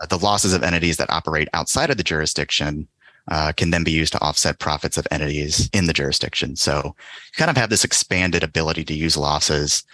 uh, 0.00 0.06
the 0.06 0.18
losses 0.18 0.54
of 0.54 0.64
entities 0.64 0.96
that 0.96 1.10
operate 1.10 1.46
outside 1.54 1.90
of 1.90 1.98
the 1.98 2.02
jurisdiction 2.02 2.88
uh, 3.30 3.52
can 3.56 3.70
then 3.70 3.84
be 3.84 3.92
used 3.92 4.12
to 4.12 4.20
offset 4.20 4.58
profits 4.58 4.96
of 4.96 5.06
entities 5.10 5.70
in 5.72 5.86
the 5.86 5.92
jurisdiction. 5.92 6.56
So 6.56 6.82
you 6.84 7.36
kind 7.36 7.50
of 7.50 7.56
have 7.56 7.70
this 7.70 7.84
expanded 7.84 8.42
ability 8.42 8.84
to 8.84 8.94
use 8.94 9.16
losses 9.16 9.84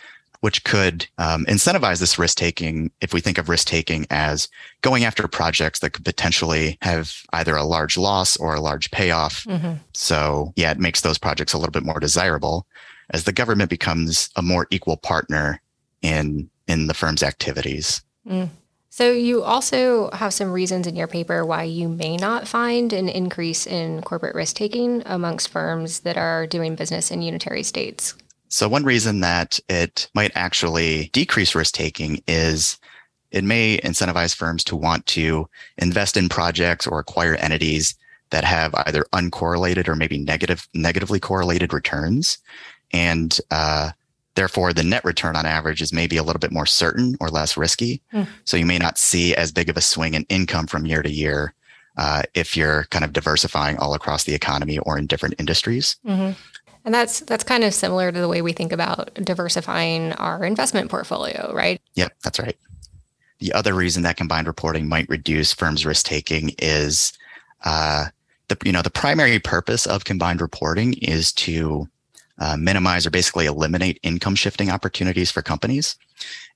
which 0.40 0.64
could 0.64 1.07
um, 1.19 1.45
incentivize 1.47 1.99
this 1.99 2.19
risk 2.19 2.37
taking 2.37 2.90
if 3.00 3.12
we 3.12 3.21
think 3.21 3.38
of 3.38 3.49
risk 3.49 3.66
taking 3.66 4.07
as 4.11 4.49
going 4.83 5.05
after 5.05 5.26
projects 5.26 5.81
that 5.81 5.90
could 5.90 6.05
potentially 6.05 6.78
have 6.83 7.14
either 7.33 7.57
a 7.57 7.64
large 7.64 7.97
loss 7.97 8.37
or 8.37 8.55
a 8.55 8.61
large 8.61 8.90
payoff. 8.90 9.45
Mm-hmm. 9.45 9.75
So, 9.95 10.52
yeah, 10.57 10.71
it 10.71 10.78
makes 10.78 11.00
those 11.00 11.19
projects 11.19 11.52
a 11.52 11.59
little 11.59 11.73
bit 11.73 11.85
more 11.85 12.00
desirable 12.00 12.66
as 13.11 13.25
the 13.25 13.33
government 13.33 13.71
becomes 13.71 14.31
a 14.37 14.43
more 14.43 14.66
equal 14.71 14.97
partner 14.97 15.61
in 16.02 16.50
in 16.69 16.87
the 16.87 16.95
firm's 16.95 17.23
activities. 17.23 18.02
Mm. 18.28 18.49
So 18.97 19.12
you 19.12 19.43
also 19.43 20.09
have 20.15 20.33
some 20.33 20.50
reasons 20.50 20.87
in 20.87 20.97
your 20.97 21.07
paper 21.07 21.45
why 21.45 21.65
you 21.65 21.87
may 21.87 22.17
not 22.17 22.49
find 22.49 22.95
an 22.95 23.11
increase 23.11 23.67
in 23.67 24.00
corporate 24.00 24.35
risk 24.35 24.57
taking 24.57 25.03
amongst 25.05 25.50
firms 25.50 26.00
that 26.00 26.17
are 26.17 26.47
doing 26.47 26.76
business 26.76 27.11
in 27.11 27.21
unitary 27.21 27.62
states. 27.62 28.15
So 28.49 28.71
one 28.71 28.85
reason 28.85 29.21
that 29.21 29.61
it 29.69 30.09
might 30.15 30.33
actually 30.35 31.11
decrease 31.12 31.55
risk 31.55 31.75
taking 31.75 32.23
is 32.26 32.79
it 33.33 33.45
may 33.45 33.76
incentivize 33.85 34.35
firms 34.35 34.65
to 34.65 34.76
want 34.76 35.05
to 35.09 35.47
invest 35.76 36.17
in 36.17 36.31
projects 36.31 36.87
or 36.87 36.99
acquire 36.99 37.35
entities 37.35 37.97
that 38.31 38.45
have 38.45 38.75
either 38.87 39.05
uncorrelated 39.12 39.88
or 39.88 39.95
maybe 39.95 40.17
negative, 40.17 40.67
negatively 40.73 41.21
correlated 41.21 41.75
returns. 41.75 42.38
And 42.95 43.38
uh, 43.50 43.91
therefore, 44.37 44.73
the 44.73 44.85
net 44.85 45.05
return 45.05 45.35
on 45.35 45.45
average 45.45 45.83
is 45.83 45.93
maybe 45.93 46.16
a 46.16 46.23
little 46.23 46.38
bit 46.38 46.52
more 46.52 46.66
certain 46.66 47.16
or 47.21 47.28
less 47.28 47.57
risky. 47.57 48.00
Mm. 48.12 48.28
So 48.45 48.57
you 48.57 48.66
may 48.66 48.78
not 48.78 48.99
see 48.99 49.35
as 49.35 49.50
big 49.50 49.69
of 49.69 49.76
a 49.76 49.81
swing 49.81 50.14
in 50.14 50.25
income 50.28 50.66
from 50.66 50.87
year 50.87 51.02
to 51.02 51.11
year 51.11 51.55
uh, 51.97 52.23
if 52.35 52.57
you're 52.57 52.85
kind 52.85 53.05
of 53.05 53.12
diversifying 53.12 53.78
all 53.78 53.95
across 53.95 54.25
the 54.25 54.35
economy 54.35 54.78
or 54.78 54.99
in 54.99 55.07
different 55.07 55.35
industries. 55.38 55.97
Mm-hmm. 56.07 56.33
And 56.85 56.95
that's 56.95 57.21
that's 57.21 57.43
kind 57.43 57.64
of 57.64 57.75
similar 57.75 58.12
to 58.12 58.21
the 58.21 58.28
way 58.28 58.43
we 58.43 58.52
think 58.52 58.71
about 58.71 59.12
diversifying 59.14 60.12
our 60.12 60.45
investment 60.45 60.88
portfolio, 60.88 61.52
right? 61.52 61.81
Yep, 61.95 62.12
that's 62.23 62.38
right. 62.38 62.57
The 63.40 63.52
other 63.52 63.75
reason 63.75 64.05
that 64.05 64.16
combined 64.16 64.47
reporting 64.47 64.88
might 64.88 65.09
reduce 65.09 65.52
firms' 65.52 65.85
risk 65.85 66.07
taking 66.07 66.52
is 66.59 67.12
uh, 67.64 68.07
the 68.49 68.57
you 68.64 68.71
know 68.71 68.83
the 68.83 68.90
primary 68.90 69.40
purpose 69.40 69.85
of 69.85 70.05
combined 70.05 70.40
reporting 70.40 70.93
is 70.95 71.33
to 71.33 71.88
uh, 72.38 72.57
minimize 72.57 73.07
or 73.07 73.11
basically 73.11 73.47
eliminate 73.47 74.00
income 74.02 74.35
shifting 74.35 74.71
opportunities 74.71 75.31
for 75.31 75.43
companies. 75.43 75.97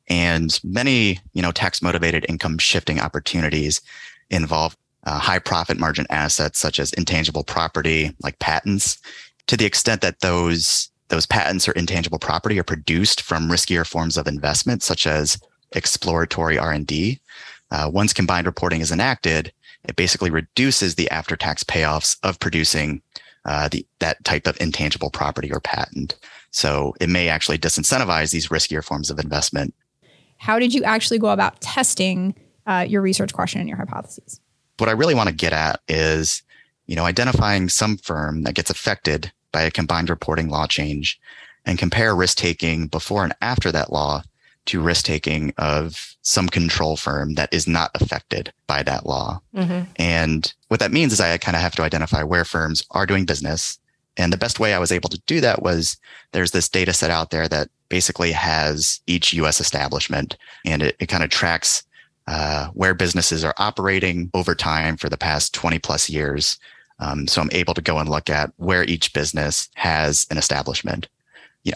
And 0.09 0.59
many 0.65 1.21
you 1.33 1.43
know 1.43 1.53
tax 1.53 1.83
motivated 1.83 2.27
income 2.29 2.59
shifting 2.59 3.01
opportunities 3.01 3.81
involve 4.31 4.77
uh, 5.05 5.19
high 5.19 5.39
profit 5.39 5.79
margin 5.79 6.07
assets 6.11 6.59
such 6.59 6.79
as 6.79 6.93
intangible 6.93 7.45
property 7.45 8.15
like 8.23 8.39
patents 8.39 8.99
to 9.47 9.57
the 9.57 9.65
extent 9.65 10.01
that 10.03 10.21
those 10.21 10.91
those 11.11 11.27
patents 11.27 11.69
or 11.69 11.73
intangible 11.73 12.19
property 12.19 12.59
are 12.59 12.65
produced 12.65 13.21
from 13.21 13.49
riskier 13.49 13.87
forms 13.87 14.17
of 14.17 14.27
investment, 14.27 14.83
such 14.83 15.07
as 15.07 15.39
exploratory 15.73 16.57
R&D. 16.57 17.21
Uh, 17.71 17.91
once 17.93 18.13
combined 18.13 18.47
reporting 18.47 18.81
is 18.81 18.91
enacted, 18.91 19.53
it 19.85 19.97
basically 19.97 20.31
reduces 20.31 20.95
the 20.95 21.11
after-tax 21.11 21.65
payoffs 21.65 22.17
of 22.23 22.39
producing 22.39 23.03
uh, 23.45 23.69
the, 23.69 23.87
that 24.01 24.23
type 24.25 24.47
of 24.47 24.61
intangible 24.61 25.11
property 25.11 25.51
or 25.53 25.61
patent. 25.61 26.17
So 26.51 26.95
it 27.01 27.09
may 27.09 27.29
actually 27.29 27.59
disincentivize 27.59 28.33
these 28.33 28.49
riskier 28.49 28.85
forms 28.85 29.11
of 29.11 29.19
investment. 29.19 29.75
How 30.39 30.59
did 30.59 30.75
you 30.75 30.85
actually 30.85 31.19
go 31.19 31.29
about 31.29 31.61
testing 31.61 32.35
uh, 32.67 32.85
your 32.89 33.03
research 33.03 33.33
question 33.33 33.61
and 33.61 33.69
your 33.69 33.79
hypotheses? 33.79 34.41
What 34.79 34.89
I 34.89 34.93
really 34.93 35.15
want 35.15 35.29
to 35.29 35.35
get 35.35 35.53
at 35.53 35.81
is, 35.89 36.43
you 36.87 36.97
know, 36.97 37.05
identifying 37.05 37.69
some 37.69 37.99
firm 37.99 38.43
that 38.43 38.55
gets 38.55 38.71
affected 38.71 39.33
by 39.53 39.63
a 39.63 39.71
combined 39.71 40.11
reporting 40.11 40.49
law 40.49 40.67
change 40.67 41.21
and 41.67 41.79
compare 41.79 42.17
risk 42.17 42.39
taking 42.39 42.87
before 42.87 43.25
and 43.25 43.35
after 43.41 43.71
that 43.73 43.93
law 43.93 44.23
to 44.71 44.81
risk 44.81 45.05
taking 45.05 45.53
of 45.59 46.17
some 46.23 46.49
control 46.49 46.97
firm 46.97 47.35
that 47.35 47.53
is 47.53 47.67
not 47.67 47.91
affected 47.95 48.53
by 48.67 48.83
that 48.83 49.07
law. 49.07 49.41
Mm-hmm. 49.55 49.91
And 49.97 50.53
what 50.69 50.81
that 50.81 50.93
means 50.93 51.13
is 51.13 51.21
I 51.21 51.37
kind 51.39 51.57
of 51.57 51.63
have 51.63 51.75
to 51.77 51.83
identify 51.83 52.23
where 52.23 52.45
firms 52.45 52.85
are 52.91 53.07
doing 53.07 53.25
business. 53.25 53.79
And 54.17 54.33
the 54.33 54.39
best 54.39 54.61
way 54.61 54.75
I 54.75 54.79
was 54.79 54.93
able 54.93 55.09
to 55.11 55.21
do 55.27 55.41
that 55.41 55.63
was 55.63 55.97
there's 56.33 56.51
this 56.51 56.69
data 56.69 56.93
set 56.93 57.11
out 57.11 57.31
there 57.31 57.49
that 57.49 57.69
basically 57.89 58.33
has 58.33 59.01
each 59.07 59.33
US 59.35 59.61
establishment 59.61 60.37
and 60.65 60.83
it, 60.83 60.97
it 60.99 61.07
kind 61.07 61.25
of 61.25 61.31
tracks 61.31 61.83
uh, 62.27 62.69
where 62.69 62.95
businesses 62.95 63.43
are 63.45 63.55
operating 63.59 64.31
over 64.35 64.55
time 64.55 64.97
for 64.97 65.09
the 65.09 65.17
past 65.17 65.53
20 65.55 65.79
plus 65.81 66.09
years 66.09 66.59
um, 67.01 67.27
so 67.27 67.41
I'm 67.41 67.51
able 67.53 67.75
to 67.75 67.81
go 67.81 67.99
and 67.99 68.09
look 68.09 68.31
at 68.31 68.53
where 68.57 68.85
each 68.85 69.13
business 69.13 69.69
has 69.75 70.27
an 70.31 70.39
establishment. 70.39 71.09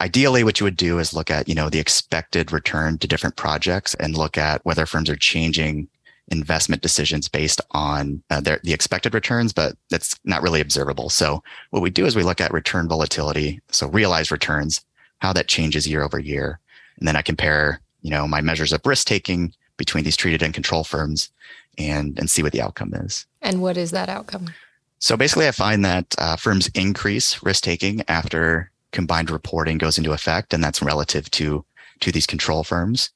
Ideally, 0.00 0.44
what 0.44 0.60
you 0.60 0.64
would 0.64 0.76
do 0.76 0.98
is 0.98 1.12
look 1.12 1.30
at, 1.30 1.48
you 1.48 1.54
know, 1.54 1.68
the 1.68 1.78
expected 1.78 2.52
return 2.52 2.98
to 2.98 3.06
different 3.06 3.36
projects 3.36 3.94
and 3.94 4.16
look 4.16 4.38
at 4.38 4.64
whether 4.64 4.86
firms 4.86 5.10
are 5.10 5.16
changing 5.16 5.88
investment 6.28 6.80
decisions 6.80 7.28
based 7.28 7.60
on 7.72 8.22
uh, 8.30 8.40
their, 8.40 8.60
the 8.62 8.72
expected 8.72 9.12
returns, 9.12 9.52
but 9.52 9.76
that's 9.90 10.18
not 10.24 10.40
really 10.40 10.60
observable. 10.60 11.10
So 11.10 11.42
what 11.70 11.82
we 11.82 11.90
do 11.90 12.06
is 12.06 12.16
we 12.16 12.22
look 12.22 12.40
at 12.40 12.52
return 12.52 12.88
volatility. 12.88 13.60
So 13.70 13.88
realized 13.88 14.32
returns, 14.32 14.82
how 15.18 15.34
that 15.34 15.48
changes 15.48 15.86
year 15.86 16.02
over 16.02 16.18
year. 16.18 16.60
And 16.98 17.06
then 17.06 17.16
I 17.16 17.22
compare, 17.22 17.80
you 18.00 18.10
know, 18.10 18.26
my 18.26 18.40
measures 18.40 18.72
of 18.72 18.86
risk 18.86 19.06
taking 19.06 19.52
between 19.76 20.04
these 20.04 20.16
treated 20.16 20.42
and 20.42 20.54
control 20.54 20.84
firms 20.84 21.30
and, 21.76 22.18
and 22.18 22.30
see 22.30 22.42
what 22.42 22.52
the 22.52 22.62
outcome 22.62 22.94
is. 22.94 23.26
And 23.42 23.60
what 23.60 23.76
is 23.76 23.90
that 23.90 24.08
outcome? 24.08 24.50
So 24.98 25.16
basically, 25.18 25.46
I 25.46 25.50
find 25.50 25.84
that 25.84 26.14
uh, 26.16 26.36
firms 26.36 26.70
increase 26.74 27.42
risk 27.42 27.64
taking 27.64 28.02
after 28.08 28.70
combined 28.94 29.30
reporting 29.30 29.76
goes 29.76 29.98
into 29.98 30.12
effect, 30.12 30.54
and 30.54 30.64
that's 30.64 30.80
relative 30.80 31.30
to 31.32 31.66
to 32.00 32.10
these 32.10 32.26
control 32.26 32.64
firms. 32.64 33.10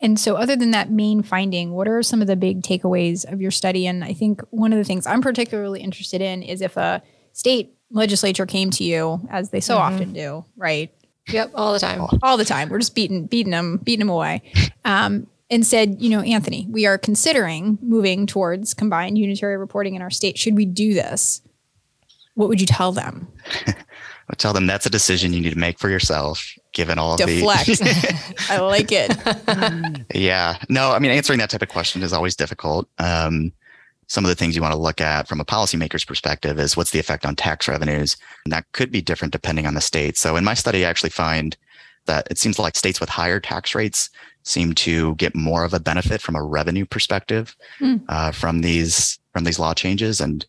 And 0.00 0.18
so, 0.18 0.36
other 0.36 0.56
than 0.56 0.70
that 0.70 0.90
main 0.90 1.22
finding, 1.22 1.72
what 1.72 1.88
are 1.88 2.02
some 2.02 2.20
of 2.20 2.26
the 2.26 2.36
big 2.36 2.62
takeaways 2.62 3.30
of 3.30 3.40
your 3.40 3.50
study? 3.50 3.86
And 3.86 4.04
I 4.04 4.12
think 4.12 4.42
one 4.50 4.72
of 4.72 4.78
the 4.78 4.84
things 4.84 5.06
I'm 5.06 5.22
particularly 5.22 5.80
interested 5.80 6.20
in 6.20 6.42
is 6.42 6.60
if 6.60 6.76
a 6.76 7.02
state 7.32 7.74
legislature 7.90 8.46
came 8.46 8.70
to 8.70 8.84
you, 8.84 9.26
as 9.30 9.50
they 9.50 9.60
so 9.60 9.76
mm-hmm. 9.76 9.94
often 9.94 10.12
do, 10.12 10.44
right? 10.56 10.92
Yep, 11.28 11.52
all 11.54 11.72
the 11.72 11.78
time. 11.78 12.06
All 12.22 12.36
the 12.36 12.44
time. 12.44 12.68
We're 12.68 12.78
just 12.78 12.94
beating 12.94 13.26
beating 13.26 13.52
them, 13.52 13.78
beating 13.78 14.06
them 14.06 14.10
away. 14.10 14.42
Um, 14.84 15.26
and 15.50 15.66
said, 15.66 16.00
you 16.00 16.10
know, 16.10 16.20
Anthony, 16.20 16.66
we 16.70 16.86
are 16.86 16.98
considering 16.98 17.78
moving 17.80 18.26
towards 18.26 18.74
combined 18.74 19.18
unitary 19.18 19.56
reporting 19.56 19.94
in 19.94 20.02
our 20.02 20.10
state. 20.10 20.38
Should 20.38 20.56
we 20.56 20.64
do 20.64 20.94
this? 20.94 21.42
What 22.34 22.48
would 22.48 22.60
you 22.60 22.66
tell 22.66 22.92
them? 22.92 23.28
I 24.30 24.34
tell 24.34 24.52
them 24.52 24.66
that's 24.66 24.86
a 24.86 24.90
decision 24.90 25.32
you 25.32 25.40
need 25.40 25.52
to 25.52 25.58
make 25.58 25.78
for 25.78 25.90
yourself, 25.90 26.52
given 26.72 26.98
all 26.98 27.12
of 27.12 27.18
Deflect. 27.18 27.66
the. 27.66 28.34
I 28.50 28.58
like 28.58 28.90
it. 28.90 30.06
yeah. 30.14 30.58
No, 30.68 30.92
I 30.92 30.98
mean, 30.98 31.10
answering 31.10 31.38
that 31.40 31.50
type 31.50 31.62
of 31.62 31.68
question 31.68 32.02
is 32.02 32.12
always 32.12 32.34
difficult. 32.34 32.88
Um, 32.98 33.52
some 34.06 34.24
of 34.24 34.28
the 34.28 34.34
things 34.34 34.54
you 34.54 34.62
want 34.62 34.72
to 34.72 34.78
look 34.78 35.00
at 35.00 35.28
from 35.28 35.40
a 35.40 35.44
policymaker's 35.44 36.04
perspective 36.04 36.58
is 36.58 36.76
what's 36.76 36.90
the 36.90 36.98
effect 36.98 37.24
on 37.24 37.36
tax 37.36 37.68
revenues? 37.68 38.16
And 38.44 38.52
that 38.52 38.70
could 38.72 38.90
be 38.90 39.00
different 39.00 39.32
depending 39.32 39.66
on 39.66 39.74
the 39.74 39.80
state. 39.80 40.16
So 40.16 40.36
in 40.36 40.44
my 40.44 40.54
study, 40.54 40.84
I 40.84 40.90
actually 40.90 41.10
find 41.10 41.56
that 42.06 42.28
it 42.30 42.38
seems 42.38 42.58
like 42.58 42.76
states 42.76 43.00
with 43.00 43.08
higher 43.08 43.40
tax 43.40 43.74
rates 43.74 44.10
seem 44.42 44.74
to 44.74 45.14
get 45.14 45.34
more 45.34 45.64
of 45.64 45.72
a 45.72 45.80
benefit 45.80 46.20
from 46.20 46.36
a 46.36 46.42
revenue 46.42 46.84
perspective 46.84 47.56
mm. 47.80 48.02
uh, 48.08 48.30
from 48.30 48.60
these 48.60 49.18
from 49.32 49.44
these 49.44 49.58
law 49.58 49.74
changes. 49.74 50.20
And 50.20 50.44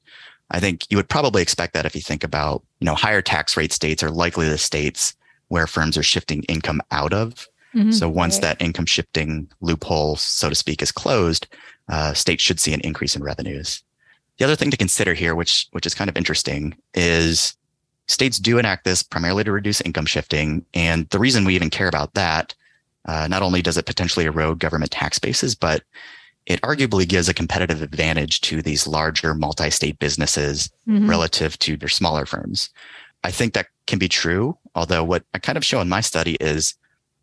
I 0.52 0.60
think 0.60 0.86
you 0.90 0.98
would 0.98 1.10
probably 1.10 1.42
expect 1.42 1.74
that 1.74 1.86
if 1.86 1.96
you 1.96 2.02
think 2.02 2.24
about 2.24 2.64
you 2.80 2.86
know 2.86 2.96
higher 2.96 3.22
tax 3.22 3.58
rate 3.58 3.74
states 3.74 4.04
are 4.04 4.12
likely 4.12 4.48
the 4.48 4.58
states 4.58 5.16
where 5.48 5.68
firms 5.68 5.98
are 5.98 6.04
shifting 6.04 6.44
income 6.44 6.82
out 6.92 7.14
of. 7.14 7.48
Mm-hmm. 7.74 7.92
So 7.92 8.10
once 8.10 8.36
right. 8.36 8.44
that 8.44 8.62
income 8.62 8.86
shifting 8.86 9.50
loophole, 9.62 10.16
so 10.16 10.50
to 10.50 10.56
speak, 10.56 10.82
is 10.82 10.92
closed, 10.92 11.48
uh, 11.90 12.14
states 12.14 12.42
should 12.42 12.60
see 12.60 12.74
an 12.74 12.82
increase 12.82 13.16
in 13.16 13.24
revenues. 13.24 13.84
The 14.38 14.46
other 14.46 14.56
thing 14.56 14.72
to 14.72 14.78
consider 14.78 15.14
here, 15.14 15.36
which 15.36 15.68
which 15.72 15.86
is 15.86 15.94
kind 15.94 16.10
of 16.10 16.18
interesting, 16.18 16.76
is 16.94 17.56
states 18.08 18.38
do 18.38 18.60
enact 18.60 18.86
this 18.86 19.04
primarily 19.04 19.44
to 19.44 19.52
reduce 19.52 19.82
income 19.82 20.06
shifting. 20.06 20.66
And 20.74 21.10
the 21.10 21.20
reason 21.20 21.44
we 21.44 21.56
even 21.56 21.70
care 21.70 21.88
about 21.88 22.14
that 22.14 22.54
uh, 23.06 23.28
not 23.28 23.42
only 23.42 23.62
does 23.62 23.78
it 23.78 23.86
potentially 23.86 24.26
erode 24.26 24.60
government 24.60 24.92
tax 24.92 25.20
bases, 25.20 25.56
but 25.56 25.84
it 26.46 26.62
arguably 26.62 27.08
gives 27.08 27.28
a 27.28 27.34
competitive 27.34 27.82
advantage 27.82 28.42
to 28.42 28.62
these 28.62 28.88
larger 28.88 29.34
multi-state 29.34 30.00
businesses 30.00 30.70
mm-hmm. 30.88 31.10
relative 31.10 31.58
to 31.60 31.76
their 31.78 31.90
smaller 31.90 32.26
firms. 32.26 32.70
I 33.24 33.32
think 33.32 33.54
that 33.54 33.68
can 33.88 33.98
be 33.98 34.08
true, 34.08 34.58
although 34.76 35.04
what 35.04 35.24
I 35.34 35.40
kind 35.40 35.58
of 35.58 35.66
show 35.66 35.82
in 35.82 35.90
my 35.90 36.02
study 36.02 36.38
is 36.40 36.76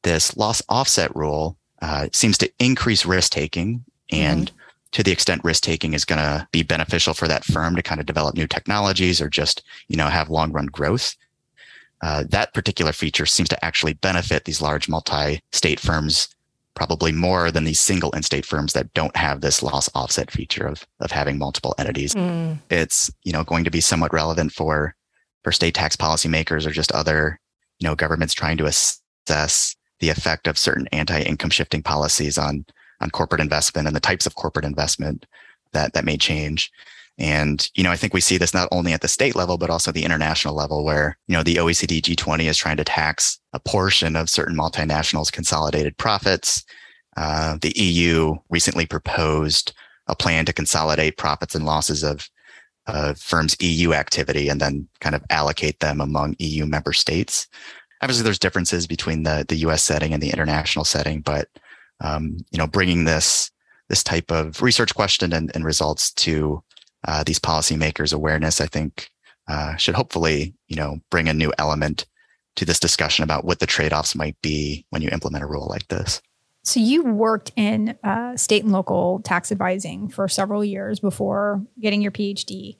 this 0.02 0.36
loss 0.36 0.60
offset 0.68 1.14
rule 1.14 1.56
uh, 1.80 2.08
seems 2.12 2.38
to 2.38 2.52
increase 2.58 3.06
risk 3.06 3.32
taking 3.32 3.84
and 4.10 4.46
mm-hmm. 4.46 4.56
to 4.92 5.02
the 5.02 5.12
extent 5.12 5.44
risk 5.44 5.62
taking 5.62 5.94
is 5.94 6.04
going 6.04 6.20
to 6.20 6.46
be 6.50 6.62
beneficial 6.62 7.14
for 7.14 7.28
that 7.28 7.44
firm 7.44 7.76
to 7.76 7.82
kind 7.82 8.00
of 8.00 8.06
develop 8.06 8.36
new 8.36 8.46
technologies 8.46 9.20
or 9.20 9.28
just 9.28 9.62
you 9.88 9.96
know 9.96 10.08
have 10.08 10.30
long 10.30 10.52
run 10.52 10.66
growth 10.66 11.16
uh, 12.02 12.24
that 12.28 12.52
particular 12.52 12.92
feature 12.92 13.26
seems 13.26 13.48
to 13.48 13.64
actually 13.64 13.92
benefit 13.94 14.44
these 14.44 14.60
large 14.60 14.88
multi-state 14.88 15.78
firms 15.78 16.28
probably 16.74 17.12
more 17.12 17.50
than 17.50 17.64
these 17.64 17.80
single 17.80 18.10
in-state 18.12 18.46
firms 18.46 18.72
that 18.72 18.92
don't 18.94 19.16
have 19.16 19.40
this 19.40 19.62
loss 19.62 19.90
offset 19.94 20.30
feature 20.30 20.66
of, 20.66 20.86
of 21.00 21.10
having 21.10 21.38
multiple 21.38 21.74
entities. 21.78 22.14
Mm. 22.14 22.58
It's, 22.70 23.10
you 23.24 23.32
know, 23.32 23.44
going 23.44 23.64
to 23.64 23.70
be 23.70 23.80
somewhat 23.80 24.12
relevant 24.12 24.52
for, 24.52 24.94
for 25.44 25.52
state 25.52 25.74
tax 25.74 25.96
policymakers 25.96 26.66
or 26.66 26.70
just 26.70 26.92
other, 26.92 27.38
you 27.78 27.86
know, 27.86 27.94
governments 27.94 28.34
trying 28.34 28.56
to 28.58 28.66
assess 28.66 29.76
the 30.00 30.08
effect 30.08 30.46
of 30.46 30.58
certain 30.58 30.88
anti-income 30.92 31.50
shifting 31.50 31.82
policies 31.82 32.38
on, 32.38 32.64
on 33.00 33.10
corporate 33.10 33.40
investment 33.40 33.86
and 33.86 33.94
the 33.94 34.00
types 34.00 34.26
of 34.26 34.34
corporate 34.34 34.64
investment 34.64 35.26
that, 35.72 35.92
that 35.92 36.04
may 36.04 36.16
change. 36.16 36.70
And, 37.18 37.68
you 37.74 37.84
know, 37.84 37.90
I 37.90 37.96
think 37.96 38.14
we 38.14 38.20
see 38.20 38.38
this 38.38 38.54
not 38.54 38.68
only 38.72 38.92
at 38.92 39.02
the 39.02 39.08
state 39.08 39.36
level, 39.36 39.58
but 39.58 39.70
also 39.70 39.92
the 39.92 40.04
international 40.04 40.54
level 40.54 40.84
where, 40.84 41.18
you 41.28 41.36
know, 41.36 41.42
the 41.42 41.56
OECD 41.56 42.00
G20 42.00 42.44
is 42.44 42.56
trying 42.56 42.78
to 42.78 42.84
tax 42.84 43.38
a 43.52 43.60
portion 43.60 44.16
of 44.16 44.30
certain 44.30 44.56
multinationals' 44.56 45.32
consolidated 45.32 45.96
profits. 45.96 46.64
Uh, 47.16 47.58
the 47.60 47.72
EU 47.76 48.34
recently 48.48 48.86
proposed 48.86 49.72
a 50.06 50.16
plan 50.16 50.44
to 50.44 50.52
consolidate 50.52 51.16
profits 51.16 51.54
and 51.54 51.64
losses 51.64 52.02
of 52.02 52.28
uh, 52.86 53.14
firms' 53.14 53.56
EU 53.60 53.92
activity 53.92 54.48
and 54.48 54.60
then 54.60 54.88
kind 55.00 55.14
of 55.14 55.22
allocate 55.30 55.78
them 55.80 56.00
among 56.00 56.34
EU 56.38 56.66
member 56.66 56.92
states. 56.92 57.46
Obviously, 58.00 58.24
there's 58.24 58.38
differences 58.38 58.86
between 58.86 59.22
the 59.22 59.44
the 59.48 59.56
U.S. 59.56 59.82
setting 59.82 60.12
and 60.12 60.22
the 60.22 60.30
international 60.30 60.84
setting, 60.84 61.20
but 61.20 61.48
um, 62.00 62.38
you 62.50 62.58
know, 62.58 62.66
bringing 62.66 63.04
this 63.04 63.50
this 63.88 64.02
type 64.02 64.30
of 64.30 64.60
research 64.62 64.94
question 64.94 65.32
and, 65.32 65.50
and 65.54 65.64
results 65.64 66.12
to 66.12 66.62
uh, 67.06 67.22
these 67.24 67.38
policymakers' 67.38 68.14
awareness, 68.14 68.60
I 68.60 68.66
think, 68.66 69.10
uh, 69.48 69.76
should 69.76 69.94
hopefully, 69.94 70.54
you 70.68 70.76
know, 70.76 70.98
bring 71.10 71.28
a 71.28 71.34
new 71.34 71.52
element 71.58 72.06
to 72.56 72.64
this 72.64 72.80
discussion 72.80 73.22
about 73.22 73.44
what 73.44 73.58
the 73.58 73.66
trade-offs 73.66 74.14
might 74.14 74.40
be 74.42 74.84
when 74.90 75.02
you 75.02 75.08
implement 75.10 75.44
a 75.44 75.46
rule 75.46 75.66
like 75.68 75.88
this. 75.88 76.20
So 76.64 76.78
you 76.78 77.02
worked 77.04 77.50
in 77.56 77.98
uh, 78.04 78.36
state 78.36 78.62
and 78.62 78.72
local 78.72 79.20
tax 79.20 79.50
advising 79.50 80.08
for 80.08 80.28
several 80.28 80.64
years 80.64 81.00
before 81.00 81.60
getting 81.80 82.02
your 82.02 82.12
PhD. 82.12 82.76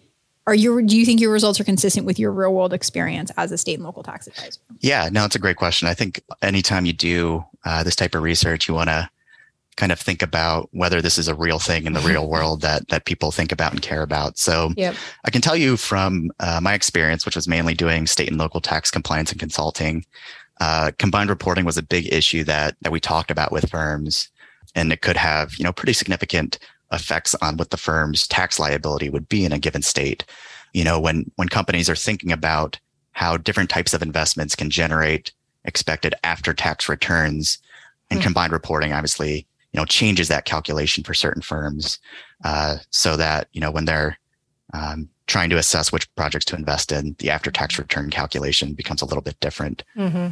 Are 0.47 0.55
you? 0.55 0.83
Do 0.83 0.97
you 0.97 1.07
think 1.07 1.21
your 1.21 1.33
results 1.33 1.61
are 1.61 1.65
consistent 1.65 2.05
with 2.05 2.19
your 2.19 2.33
real 2.33 2.53
world 2.53 2.73
experience 2.73 3.31
as 3.37 3.53
a 3.53 3.59
state 3.59 3.75
and 3.75 3.85
local 3.85 4.03
tax 4.03 4.27
advisor? 4.27 4.61
Yeah, 4.81 5.09
no, 5.11 5.25
it's 5.25 5.37
a 5.37 5.39
great 5.39 5.57
question. 5.57 5.87
I 5.87 5.95
think 5.95 6.21
anytime 6.43 6.85
you 6.85 6.93
do 6.93 7.45
uh, 7.65 7.85
this 7.85 7.95
type 7.95 8.15
of 8.17 8.23
research, 8.23 8.67
you 8.69 8.75
want 8.75 8.89
to 8.89 9.09
kind 9.77 9.93
of 9.93 9.99
think 9.99 10.23
about 10.23 10.69
whether 10.73 11.01
this 11.01 11.19
is 11.19 11.29
a 11.29 11.35
real 11.35 11.59
thing 11.59 11.87
in 11.87 11.93
the 11.93 12.01
real 12.01 12.29
world 12.31 12.61
that 12.61 12.89
that 12.89 13.05
people 13.05 13.31
think 13.31 13.53
about 13.53 13.73
and 13.73 13.83
care 13.83 14.03
about. 14.03 14.39
So 14.39 14.73
yep. 14.77 14.95
I 15.25 15.31
can 15.31 15.41
tell 15.41 15.57
you 15.57 15.77
from 15.77 16.31
uh, 16.41 16.61
my 16.63 16.75
experience, 16.75 17.25
which 17.25 17.37
was 17.37 17.49
mainly 17.49 17.75
doing 17.75 18.07
state 18.07 18.29
and 18.29 18.39
local 18.39 18.61
tax 18.61 18.91
compliance 18.91 19.31
and 19.31 19.41
consulting, 19.41 20.05
uh, 20.61 20.93
combined 20.99 21.31
reporting 21.31 21.65
was 21.65 21.79
a 21.79 21.83
big 21.83 22.13
issue 22.13 22.45
that 22.45 22.77
that 22.83 22.93
we 22.93 23.01
talked 23.01 23.31
about 23.31 23.53
with 23.53 23.71
firms, 23.71 24.29
and 24.75 24.93
it 24.93 25.03
could 25.03 25.17
have 25.17 25.55
you 25.57 25.65
know 25.65 25.73
pretty 25.73 25.93
significant 25.93 26.59
effects 26.93 27.35
on 27.37 27.57
what 27.57 27.71
the 27.71 27.77
firm's 27.77 28.29
tax 28.29 28.59
liability 28.59 29.09
would 29.09 29.29
be 29.29 29.45
in 29.45 29.53
a 29.53 29.59
given 29.59 29.83
state. 29.83 30.25
You 30.75 30.85
know, 30.85 31.01
when 31.01 31.31
when 31.37 31.49
companies 31.49 31.89
are 31.89 31.97
thinking 31.97 32.33
about 32.33 32.79
how 33.13 33.37
different 33.37 33.71
types 33.71 33.95
of 33.95 34.03
investments 34.03 34.55
can 34.55 34.71
generate 34.71 35.33
expected 35.65 36.15
after 36.25 36.53
tax 36.53 36.89
returns 36.89 37.59
and 38.11 38.21
mm. 38.21 38.23
combined 38.23 38.53
reporting 38.53 38.93
obviously 38.93 39.47
you 39.73 39.81
know 39.81 39.85
changes 39.85 40.29
that 40.29 40.45
calculation 40.45 41.05
for 41.05 41.15
certain 41.15 41.43
firms 41.43 41.99
uh, 42.45 42.77
so 42.91 43.17
that 43.17 43.49
you 43.53 43.61
know 43.61 43.71
when 43.71 43.85
they're 43.85 44.19
um, 44.75 45.09
trying 45.27 45.51
to 45.51 45.57
assess 45.57 45.93
which 45.93 46.13
projects 46.15 46.45
to 46.47 46.57
invest 46.57 46.93
in 46.93 47.15
the 47.19 47.31
after 47.31 47.51
tax 47.51 47.79
return 47.79 48.11
calculation 48.11 48.75
becomes 48.75 49.03
a 49.03 49.07
little 49.07 49.23
bit 49.23 49.39
different 49.41 49.85
mm-hmm. 49.97 50.29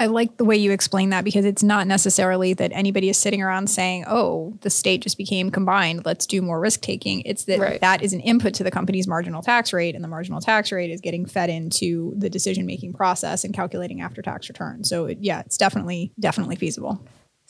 I 0.00 0.06
like 0.06 0.38
the 0.38 0.46
way 0.46 0.56
you 0.56 0.72
explain 0.72 1.10
that 1.10 1.24
because 1.24 1.44
it's 1.44 1.62
not 1.62 1.86
necessarily 1.86 2.54
that 2.54 2.72
anybody 2.72 3.10
is 3.10 3.18
sitting 3.18 3.42
around 3.42 3.68
saying, 3.68 4.04
"Oh, 4.08 4.56
the 4.62 4.70
state 4.70 5.02
just 5.02 5.18
became 5.18 5.50
combined. 5.50 6.06
Let's 6.06 6.24
do 6.24 6.40
more 6.40 6.58
risk 6.58 6.80
taking." 6.80 7.20
It's 7.26 7.44
that 7.44 7.58
right. 7.58 7.80
that 7.82 8.02
is 8.02 8.14
an 8.14 8.20
input 8.20 8.54
to 8.54 8.64
the 8.64 8.70
company's 8.70 9.06
marginal 9.06 9.42
tax 9.42 9.74
rate, 9.74 9.94
and 9.94 10.02
the 10.02 10.08
marginal 10.08 10.40
tax 10.40 10.72
rate 10.72 10.90
is 10.90 11.02
getting 11.02 11.26
fed 11.26 11.50
into 11.50 12.14
the 12.16 12.30
decision 12.30 12.64
making 12.64 12.94
process 12.94 13.44
and 13.44 13.52
calculating 13.52 14.00
after 14.00 14.22
tax 14.22 14.48
return. 14.48 14.84
So, 14.84 15.04
it, 15.04 15.18
yeah, 15.20 15.40
it's 15.40 15.58
definitely 15.58 16.12
definitely 16.18 16.56
feasible. 16.56 16.98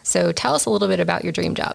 So 0.03 0.33
tell 0.33 0.55
us 0.55 0.67
a 0.67 0.71
little 0.71 0.89
bit 0.89 1.01
about 1.01 1.25
your 1.25 1.33
dream 1.33 1.55
job. 1.55 1.75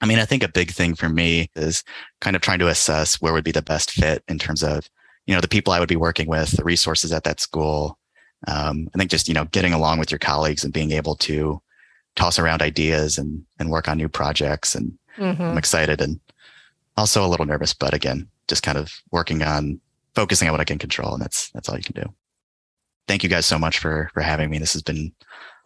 I 0.00 0.06
mean, 0.06 0.18
I 0.18 0.24
think 0.24 0.42
a 0.42 0.48
big 0.48 0.70
thing 0.70 0.94
for 0.94 1.08
me 1.08 1.50
is 1.56 1.82
kind 2.20 2.36
of 2.36 2.42
trying 2.42 2.58
to 2.58 2.68
assess 2.68 3.20
where 3.20 3.32
would 3.32 3.44
be 3.44 3.52
the 3.52 3.62
best 3.62 3.90
fit 3.90 4.22
in 4.28 4.38
terms 4.38 4.62
of, 4.62 4.88
you 5.26 5.34
know, 5.34 5.40
the 5.40 5.48
people 5.48 5.72
I 5.72 5.80
would 5.80 5.88
be 5.88 5.96
working 5.96 6.28
with, 6.28 6.50
the 6.50 6.64
resources 6.64 7.12
at 7.12 7.24
that 7.24 7.40
school. 7.40 7.98
Um, 8.46 8.88
I 8.94 8.98
think 8.98 9.10
just, 9.10 9.28
you 9.28 9.34
know, 9.34 9.46
getting 9.46 9.72
along 9.72 9.98
with 9.98 10.10
your 10.10 10.18
colleagues 10.18 10.64
and 10.64 10.72
being 10.72 10.92
able 10.92 11.16
to 11.16 11.60
toss 12.14 12.38
around 12.38 12.62
ideas 12.62 13.18
and, 13.18 13.44
and 13.58 13.70
work 13.70 13.88
on 13.88 13.96
new 13.96 14.08
projects. 14.08 14.74
And 14.74 14.98
mm-hmm. 15.16 15.42
I'm 15.42 15.58
excited 15.58 16.00
and 16.00 16.20
also 16.96 17.24
a 17.24 17.28
little 17.28 17.46
nervous, 17.46 17.72
but 17.72 17.94
again, 17.94 18.28
just 18.48 18.62
kind 18.62 18.78
of 18.78 18.92
working 19.10 19.42
on 19.42 19.80
focusing 20.14 20.48
on 20.48 20.52
what 20.52 20.60
I 20.60 20.64
can 20.64 20.78
control. 20.78 21.14
And 21.14 21.22
that's, 21.22 21.50
that's 21.50 21.68
all 21.68 21.76
you 21.76 21.84
can 21.84 22.02
do. 22.02 22.12
Thank 23.08 23.22
you 23.22 23.28
guys 23.28 23.46
so 23.46 23.58
much 23.58 23.78
for, 23.78 24.10
for 24.14 24.20
having 24.20 24.50
me. 24.50 24.58
This 24.58 24.72
has 24.72 24.82
been 24.82 25.12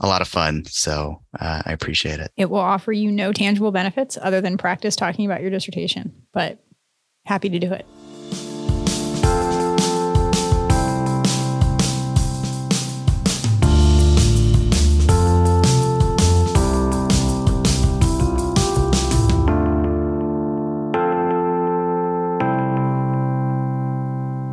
a 0.00 0.06
lot 0.06 0.20
of 0.20 0.28
fun. 0.28 0.64
So 0.66 1.22
uh, 1.38 1.62
I 1.64 1.72
appreciate 1.72 2.20
it. 2.20 2.32
It 2.36 2.50
will 2.50 2.58
offer 2.58 2.92
you 2.92 3.10
no 3.10 3.32
tangible 3.32 3.72
benefits 3.72 4.18
other 4.20 4.40
than 4.40 4.58
practice 4.58 4.94
talking 4.94 5.24
about 5.24 5.40
your 5.40 5.50
dissertation, 5.50 6.12
but 6.32 6.58
happy 7.24 7.48
to 7.48 7.58
do 7.58 7.72
it. 7.72 7.86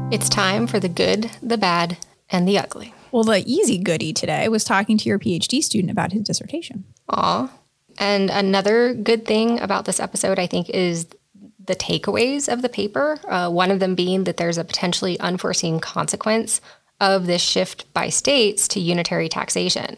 It's 0.09 0.29
time 0.29 0.67
for 0.67 0.79
the 0.79 0.87
good, 0.87 1.29
the 1.43 1.57
bad, 1.57 1.97
and 2.29 2.47
the 2.47 2.59
ugly. 2.59 2.93
Well, 3.11 3.23
the 3.23 3.43
easy 3.45 3.77
goody 3.77 4.13
today 4.13 4.47
was 4.49 4.63
talking 4.63 4.97
to 4.97 5.09
your 5.09 5.19
PhD 5.19 5.63
student 5.63 5.91
about 5.91 6.11
his 6.11 6.23
dissertation. 6.23 6.85
Aw. 7.09 7.51
And 7.97 8.29
another 8.29 8.93
good 8.93 9.25
thing 9.25 9.59
about 9.59 9.85
this 9.85 9.99
episode, 9.99 10.37
I 10.37 10.47
think, 10.47 10.69
is 10.69 11.07
the 11.65 11.75
takeaways 11.75 12.51
of 12.51 12.61
the 12.61 12.69
paper. 12.69 13.19
Uh, 13.27 13.49
one 13.49 13.71
of 13.71 13.79
them 13.79 13.95
being 13.95 14.25
that 14.25 14.37
there's 14.37 14.57
a 14.57 14.63
potentially 14.63 15.19
unforeseen 15.19 15.79
consequence 15.79 16.61
of 16.99 17.27
this 17.27 17.41
shift 17.41 17.91
by 17.93 18.09
states 18.09 18.67
to 18.69 18.79
unitary 18.79 19.29
taxation. 19.29 19.97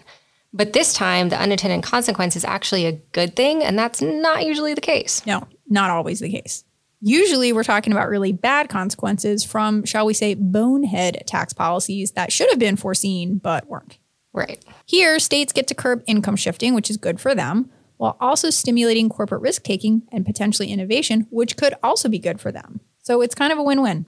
But 0.51 0.73
this 0.73 0.93
time, 0.93 1.29
the 1.29 1.39
unintended 1.39 1.83
consequence 1.83 2.35
is 2.35 2.43
actually 2.43 2.85
a 2.85 2.93
good 2.93 3.35
thing, 3.35 3.63
and 3.63 3.77
that's 3.77 4.01
not 4.01 4.45
usually 4.45 4.73
the 4.73 4.81
case. 4.81 5.23
No, 5.25 5.47
not 5.67 5.91
always 5.91 6.19
the 6.19 6.31
case. 6.31 6.63
Usually, 7.01 7.53
we're 7.53 7.63
talking 7.63 7.93
about 7.93 8.09
really 8.09 8.33
bad 8.33 8.67
consequences 8.67 9.43
from, 9.43 9.85
shall 9.85 10.05
we 10.05 10.13
say, 10.13 10.33
bonehead 10.33 11.23
tax 11.25 11.53
policies 11.53 12.11
that 12.11 12.31
should 12.31 12.49
have 12.49 12.59
been 12.59 12.75
foreseen 12.75 13.37
but 13.37 13.67
weren't. 13.67 13.97
Right. 14.33 14.63
Here, 14.85 15.17
states 15.17 15.53
get 15.53 15.67
to 15.67 15.75
curb 15.75 16.03
income 16.05 16.35
shifting, 16.35 16.73
which 16.73 16.89
is 16.89 16.97
good 16.97 17.19
for 17.19 17.33
them, 17.33 17.71
while 17.97 18.17
also 18.19 18.49
stimulating 18.49 19.09
corporate 19.09 19.41
risk 19.41 19.63
taking 19.63 20.03
and 20.11 20.25
potentially 20.25 20.71
innovation, 20.71 21.25
which 21.31 21.57
could 21.57 21.73
also 21.81 22.09
be 22.09 22.19
good 22.19 22.39
for 22.39 22.51
them. 22.51 22.81
So 23.01 23.21
it's 23.21 23.35
kind 23.35 23.51
of 23.51 23.57
a 23.57 23.63
win 23.63 23.81
win. 23.81 24.05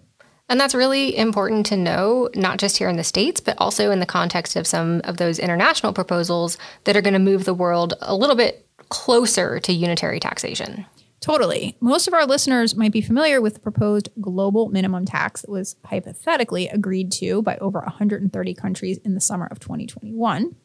And 0.50 0.60
that's 0.60 0.76
really 0.76 1.18
important 1.18 1.66
to 1.68 1.78
know, 1.78 2.30
not 2.36 2.60
just 2.60 2.78
here 2.78 2.90
in 2.90 2.98
the 2.98 3.06
States, 3.06 3.40
but 3.40 3.56
also 3.58 3.90
in 3.90 4.02
the 4.02 4.06
context 4.06 4.58
of 4.58 4.68
some 4.68 5.00
of 5.06 5.16
those 5.16 5.40
international 5.40 5.94
proposals 5.94 6.58
that 6.84 6.98
are 6.98 7.02
going 7.02 7.14
to 7.14 7.20
move 7.20 7.46
the 7.46 7.54
world 7.54 7.94
a 8.02 8.14
little 8.14 8.36
bit 8.36 8.68
closer 8.90 9.62
to 9.62 9.72
unitary 9.72 10.20
taxation. 10.20 10.86
Totally. 11.22 11.78
Most 11.80 12.08
of 12.08 12.16
our 12.16 12.26
listeners 12.26 12.76
might 12.76 12.92
be 12.92 13.00
familiar 13.00 13.40
with 13.42 13.54
the 13.54 13.60
proposed 13.60 14.10
global 14.20 14.70
minimum 14.70 15.06
tax 15.06 15.42
that 15.42 15.52
was 15.52 15.76
hypothetically 15.86 16.68
agreed 16.68 17.12
to 17.14 17.44
by 17.44 17.58
over 17.58 17.80
130 17.80 18.54
countries 18.56 18.98
in 19.06 19.14
the 19.14 19.22
summer 19.22 19.48
of 19.52 19.60
2021. 19.60 20.56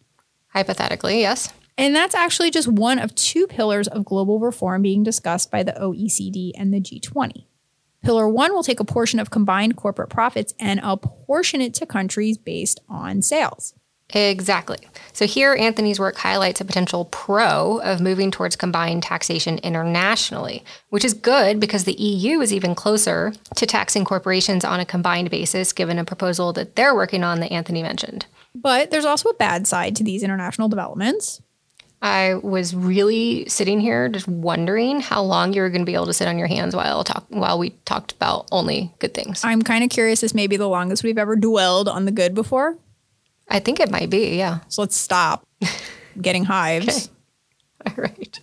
Hypothetically, 0.48 1.20
yes. 1.20 1.52
And 1.76 1.94
that's 1.94 2.14
actually 2.14 2.50
just 2.50 2.68
one 2.68 2.98
of 2.98 3.14
two 3.14 3.46
pillars 3.46 3.86
of 3.86 4.06
global 4.06 4.40
reform 4.40 4.80
being 4.80 5.02
discussed 5.02 5.50
by 5.50 5.62
the 5.62 5.72
OECD 5.72 6.52
and 6.56 6.72
the 6.72 6.80
G20. 6.80 7.44
Pillar 8.02 8.26
one 8.26 8.54
will 8.54 8.62
take 8.62 8.80
a 8.80 8.84
portion 8.84 9.18
of 9.18 9.30
combined 9.30 9.76
corporate 9.76 10.08
profits 10.08 10.54
and 10.58 10.80
apportion 10.82 11.60
it 11.60 11.74
to 11.74 11.84
countries 11.84 12.38
based 12.38 12.80
on 12.88 13.20
sales. 13.20 13.74
Exactly. 14.14 14.78
So 15.12 15.26
here, 15.26 15.56
Anthony's 15.58 15.98
work 15.98 16.16
highlights 16.16 16.60
a 16.60 16.64
potential 16.64 17.06
pro 17.06 17.78
of 17.78 18.00
moving 18.00 18.30
towards 18.30 18.54
combined 18.54 19.02
taxation 19.02 19.58
internationally, 19.58 20.64
which 20.90 21.04
is 21.04 21.12
good 21.12 21.58
because 21.58 21.84
the 21.84 21.94
EU 21.94 22.40
is 22.40 22.52
even 22.52 22.74
closer 22.74 23.32
to 23.56 23.66
taxing 23.66 24.04
corporations 24.04 24.64
on 24.64 24.78
a 24.78 24.86
combined 24.86 25.30
basis, 25.30 25.72
given 25.72 25.98
a 25.98 26.04
proposal 26.04 26.52
that 26.52 26.76
they're 26.76 26.94
working 26.94 27.24
on 27.24 27.40
that 27.40 27.50
Anthony 27.50 27.82
mentioned. 27.82 28.26
But 28.54 28.90
there's 28.90 29.04
also 29.04 29.28
a 29.28 29.34
bad 29.34 29.66
side 29.66 29.96
to 29.96 30.04
these 30.04 30.22
international 30.22 30.68
developments. 30.68 31.42
I 32.00 32.34
was 32.34 32.74
really 32.74 33.48
sitting 33.48 33.80
here 33.80 34.08
just 34.08 34.28
wondering 34.28 35.00
how 35.00 35.22
long 35.22 35.52
you 35.52 35.62
were 35.62 35.70
going 35.70 35.80
to 35.80 35.86
be 35.86 35.94
able 35.94 36.06
to 36.06 36.12
sit 36.12 36.28
on 36.28 36.38
your 36.38 36.46
hands 36.46 36.76
while 36.76 37.02
talk 37.04 37.24
while 37.30 37.58
we 37.58 37.70
talked 37.84 38.12
about 38.12 38.46
only 38.52 38.94
good 38.98 39.14
things. 39.14 39.42
I'm 39.44 39.62
kind 39.62 39.82
of 39.82 39.90
curious. 39.90 40.20
This 40.20 40.34
may 40.34 40.46
be 40.46 40.56
the 40.56 40.68
longest 40.68 41.02
we've 41.02 41.18
ever 41.18 41.36
dwelled 41.36 41.88
on 41.88 42.04
the 42.04 42.12
good 42.12 42.34
before. 42.34 42.76
I 43.48 43.60
think 43.60 43.80
it 43.80 43.90
might 43.90 44.10
be, 44.10 44.36
yeah. 44.36 44.60
So 44.68 44.82
let's 44.82 44.96
stop 44.96 45.46
getting 46.20 46.44
hives. 46.44 47.10
All 47.86 47.94
right. 47.96 48.40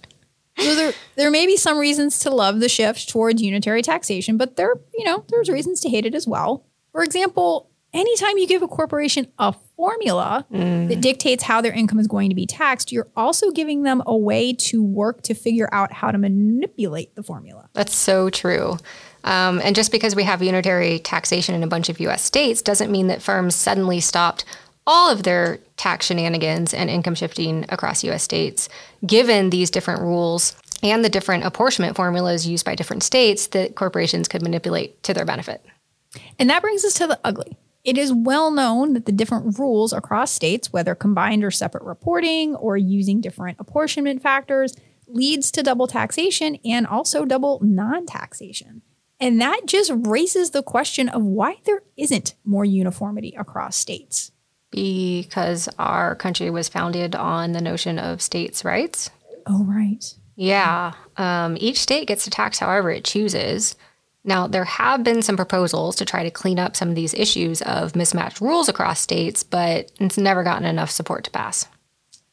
So 0.58 0.76
there, 0.76 0.94
there 1.16 1.32
may 1.32 1.46
be 1.46 1.58
some 1.58 1.78
reasons 1.78 2.20
to 2.20 2.30
love 2.30 2.60
the 2.60 2.70
shift 2.70 3.10
towards 3.10 3.42
unitary 3.42 3.82
taxation, 3.82 4.38
but 4.38 4.56
there, 4.56 4.76
you 4.94 5.04
know, 5.04 5.26
there's 5.30 5.50
reasons 5.50 5.82
to 5.82 5.90
hate 5.90 6.06
it 6.06 6.16
as 6.16 6.28
well. 6.28 6.66
For 6.92 7.04
example, 7.04 7.72
anytime 7.92 8.38
you 8.38 8.48
give 8.48 8.62
a 8.62 8.68
corporation 8.68 9.28
a 9.40 9.54
formula 9.76 10.46
mm. 10.52 10.88
that 10.90 11.02
dictates 11.02 11.44
how 11.44 11.62
their 11.62 11.74
income 11.74 12.00
is 12.00 12.08
going 12.08 12.30
to 12.30 12.36
be 12.36 12.46
taxed, 12.46 12.92
you're 12.92 13.10
also 13.16 13.52
giving 13.52 13.84
them 13.84 14.02
a 14.06 14.16
way 14.16 14.54
to 14.54 14.84
work 14.84 15.22
to 15.24 15.34
figure 15.34 15.70
out 15.72 15.92
how 15.92 16.12
to 16.12 16.18
manipulate 16.18 17.16
the 17.16 17.24
formula. 17.24 17.70
That's 17.74 17.96
so 17.96 18.30
true. 18.30 18.78
Um, 19.24 19.62
and 19.64 19.76
just 19.76 19.92
because 19.92 20.16
we 20.16 20.24
have 20.24 20.42
unitary 20.42 21.00
taxation 21.00 21.56
in 21.56 21.64
a 21.64 21.68
bunch 21.68 21.90
of 21.90 22.00
US 22.00 22.22
states 22.22 22.62
doesn't 22.62 22.92
mean 22.92 23.08
that 23.08 23.22
firms 23.22 23.56
suddenly 23.56 24.00
stopped 24.00 24.46
all 24.86 25.12
of 25.12 25.24
their 25.24 25.58
tax 25.78 26.08
shenanigans 26.08 26.74
and 26.74 26.90
income 26.90 27.16
shifting 27.16 27.66
across 27.70 28.04
US 28.04 28.24
states, 28.24 28.70
given 29.06 29.50
these 29.50 29.70
different 29.70 30.02
rules 30.02 30.56
and 30.82 31.04
the 31.04 31.10
different 31.10 31.46
apportionment 31.46 31.96
formulas 31.96 32.48
used 32.48 32.66
by 32.66 32.76
different 32.76 33.04
states 33.04 33.48
that 33.48 33.76
corporations 33.76 34.28
could 34.28 34.42
manipulate 34.42 35.02
to 35.04 35.14
their 35.14 35.26
benefit. 35.26 35.66
And 36.38 36.50
that 36.50 36.62
brings 36.62 36.84
us 36.84 36.94
to 36.96 37.08
the 37.08 37.20
ugly. 37.24 37.58
It 37.84 37.98
is 37.98 38.14
well 38.14 38.52
known 38.52 38.94
that 38.94 39.06
the 39.06 39.12
different 39.12 39.60
rules 39.60 39.92
across 39.92 40.32
states, 40.32 40.72
whether 40.72 40.96
combined 40.96 41.44
or 41.44 41.52
separate 41.52 41.84
reporting 41.84 42.56
or 42.56 42.78
using 42.78 43.20
different 43.20 43.58
apportionment 43.60 44.22
factors, 44.22 44.76
leads 45.08 45.52
to 45.52 45.64
double 45.64 45.88
taxation 45.88 46.58
and 46.64 46.88
also 46.88 47.26
double 47.26 47.60
non 47.62 48.06
taxation. 48.06 48.82
And 49.20 49.40
that 49.42 49.62
just 49.66 49.92
raises 49.94 50.52
the 50.52 50.64
question 50.64 51.10
of 51.10 51.24
why 51.24 51.58
there 51.66 51.84
isn't 51.98 52.36
more 52.46 52.66
uniformity 52.66 53.34
across 53.38 53.76
states. 53.76 54.32
Because 54.74 55.70
our 55.78 56.16
country 56.16 56.50
was 56.50 56.68
founded 56.68 57.16
on 57.16 57.52
the 57.52 57.62
notion 57.62 58.00
of 58.00 58.22
states' 58.22 58.66
rights. 58.66 59.10
Oh, 59.46 59.64
right. 59.66 60.04
Yeah. 60.36 60.94
Um, 61.18 61.58
each 61.60 61.80
state 61.80 62.08
gets 62.08 62.24
to 62.24 62.30
tax 62.30 62.60
however 62.60 62.90
it 62.90 63.06
chooses. 63.06 63.76
Now, 64.24 64.48
there 64.48 64.64
have 64.64 65.04
been 65.04 65.22
some 65.22 65.36
proposals 65.36 65.96
to 65.98 66.06
try 66.06 66.24
to 66.24 66.32
clean 66.32 66.58
up 66.58 66.76
some 66.76 66.90
of 66.90 66.96
these 66.96 67.14
issues 67.14 67.62
of 67.62 67.96
mismatched 67.96 68.42
rules 68.42 68.70
across 68.70 69.00
states, 69.00 69.44
but 69.44 69.92
it's 70.00 70.18
never 70.18 70.44
gotten 70.44 70.66
enough 70.66 70.90
support 70.90 71.26
to 71.26 71.32
pass. 71.32 71.68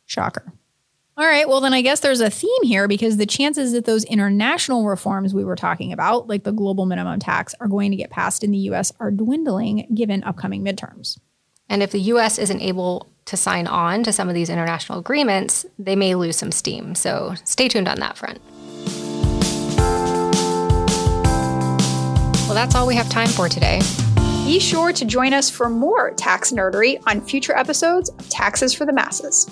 Shocker. 0.07 0.53
All 1.17 1.27
right, 1.27 1.47
well, 1.49 1.61
then 1.61 1.75
I 1.75 1.83
guess 1.83 2.01
there's 2.01 2.21
a 2.21 2.31
theme 2.31 2.63
here 2.63 2.89
because 2.89 3.17
the 3.17 3.27
chances 3.27 3.73
that 3.73 3.85
those 3.85 4.05
international 4.05 4.87
reforms 4.87 5.35
we 5.35 5.45
were 5.45 5.57
talking 5.57 5.93
about, 5.93 6.29
like 6.29 6.45
the 6.45 6.53
global 6.53 6.87
minimum 6.87 7.19
tax, 7.19 7.55
are 7.61 7.69
going 7.69 7.91
to 7.91 7.97
get 7.97 8.11
passed 8.11 8.43
in 8.43 8.53
the 8.53 8.59
US 8.71 8.93
are 9.01 9.11
dwindling 9.11 9.87
given 9.95 10.25
upcoming 10.25 10.65
midterms. 10.65 11.19
And 11.71 11.85
if 11.85 11.93
the 11.93 12.01
US 12.01 12.37
isn't 12.39 12.61
able 12.61 13.09
to 13.27 13.37
sign 13.37 13.69
on 13.69 14.03
to 14.03 14.13
some 14.13 14.29
of 14.29 14.35
these 14.35 14.51
international 14.51 14.99
agreements, 14.99 15.65
they 15.79 15.95
may 15.95 16.17
lose 16.17 16.37
some 16.37 16.51
steam. 16.51 16.97
So 16.97 17.35
stay 17.45 17.69
tuned 17.69 17.89
on 17.89 18.01
that 18.01 18.19
front. 18.19 18.41
Well, 22.47 22.57
that's 22.57 22.75
all 22.75 22.89
we 22.89 22.97
have 22.97 23.09
time 23.09 23.29
for 23.29 23.49
today. 23.49 23.81
Be 24.45 24.59
sure 24.59 24.93
to 24.93 25.05
join 25.05 25.33
us 25.33 25.49
for 25.49 25.71
more 25.71 26.11
tax 26.11 26.51
nerdery 26.51 27.01
on 27.07 27.21
future 27.21 27.57
episodes 27.57 28.09
of 28.11 28.29
Taxes 28.29 28.75
for 28.75 28.85
the 28.85 28.93
Masses. 28.93 29.49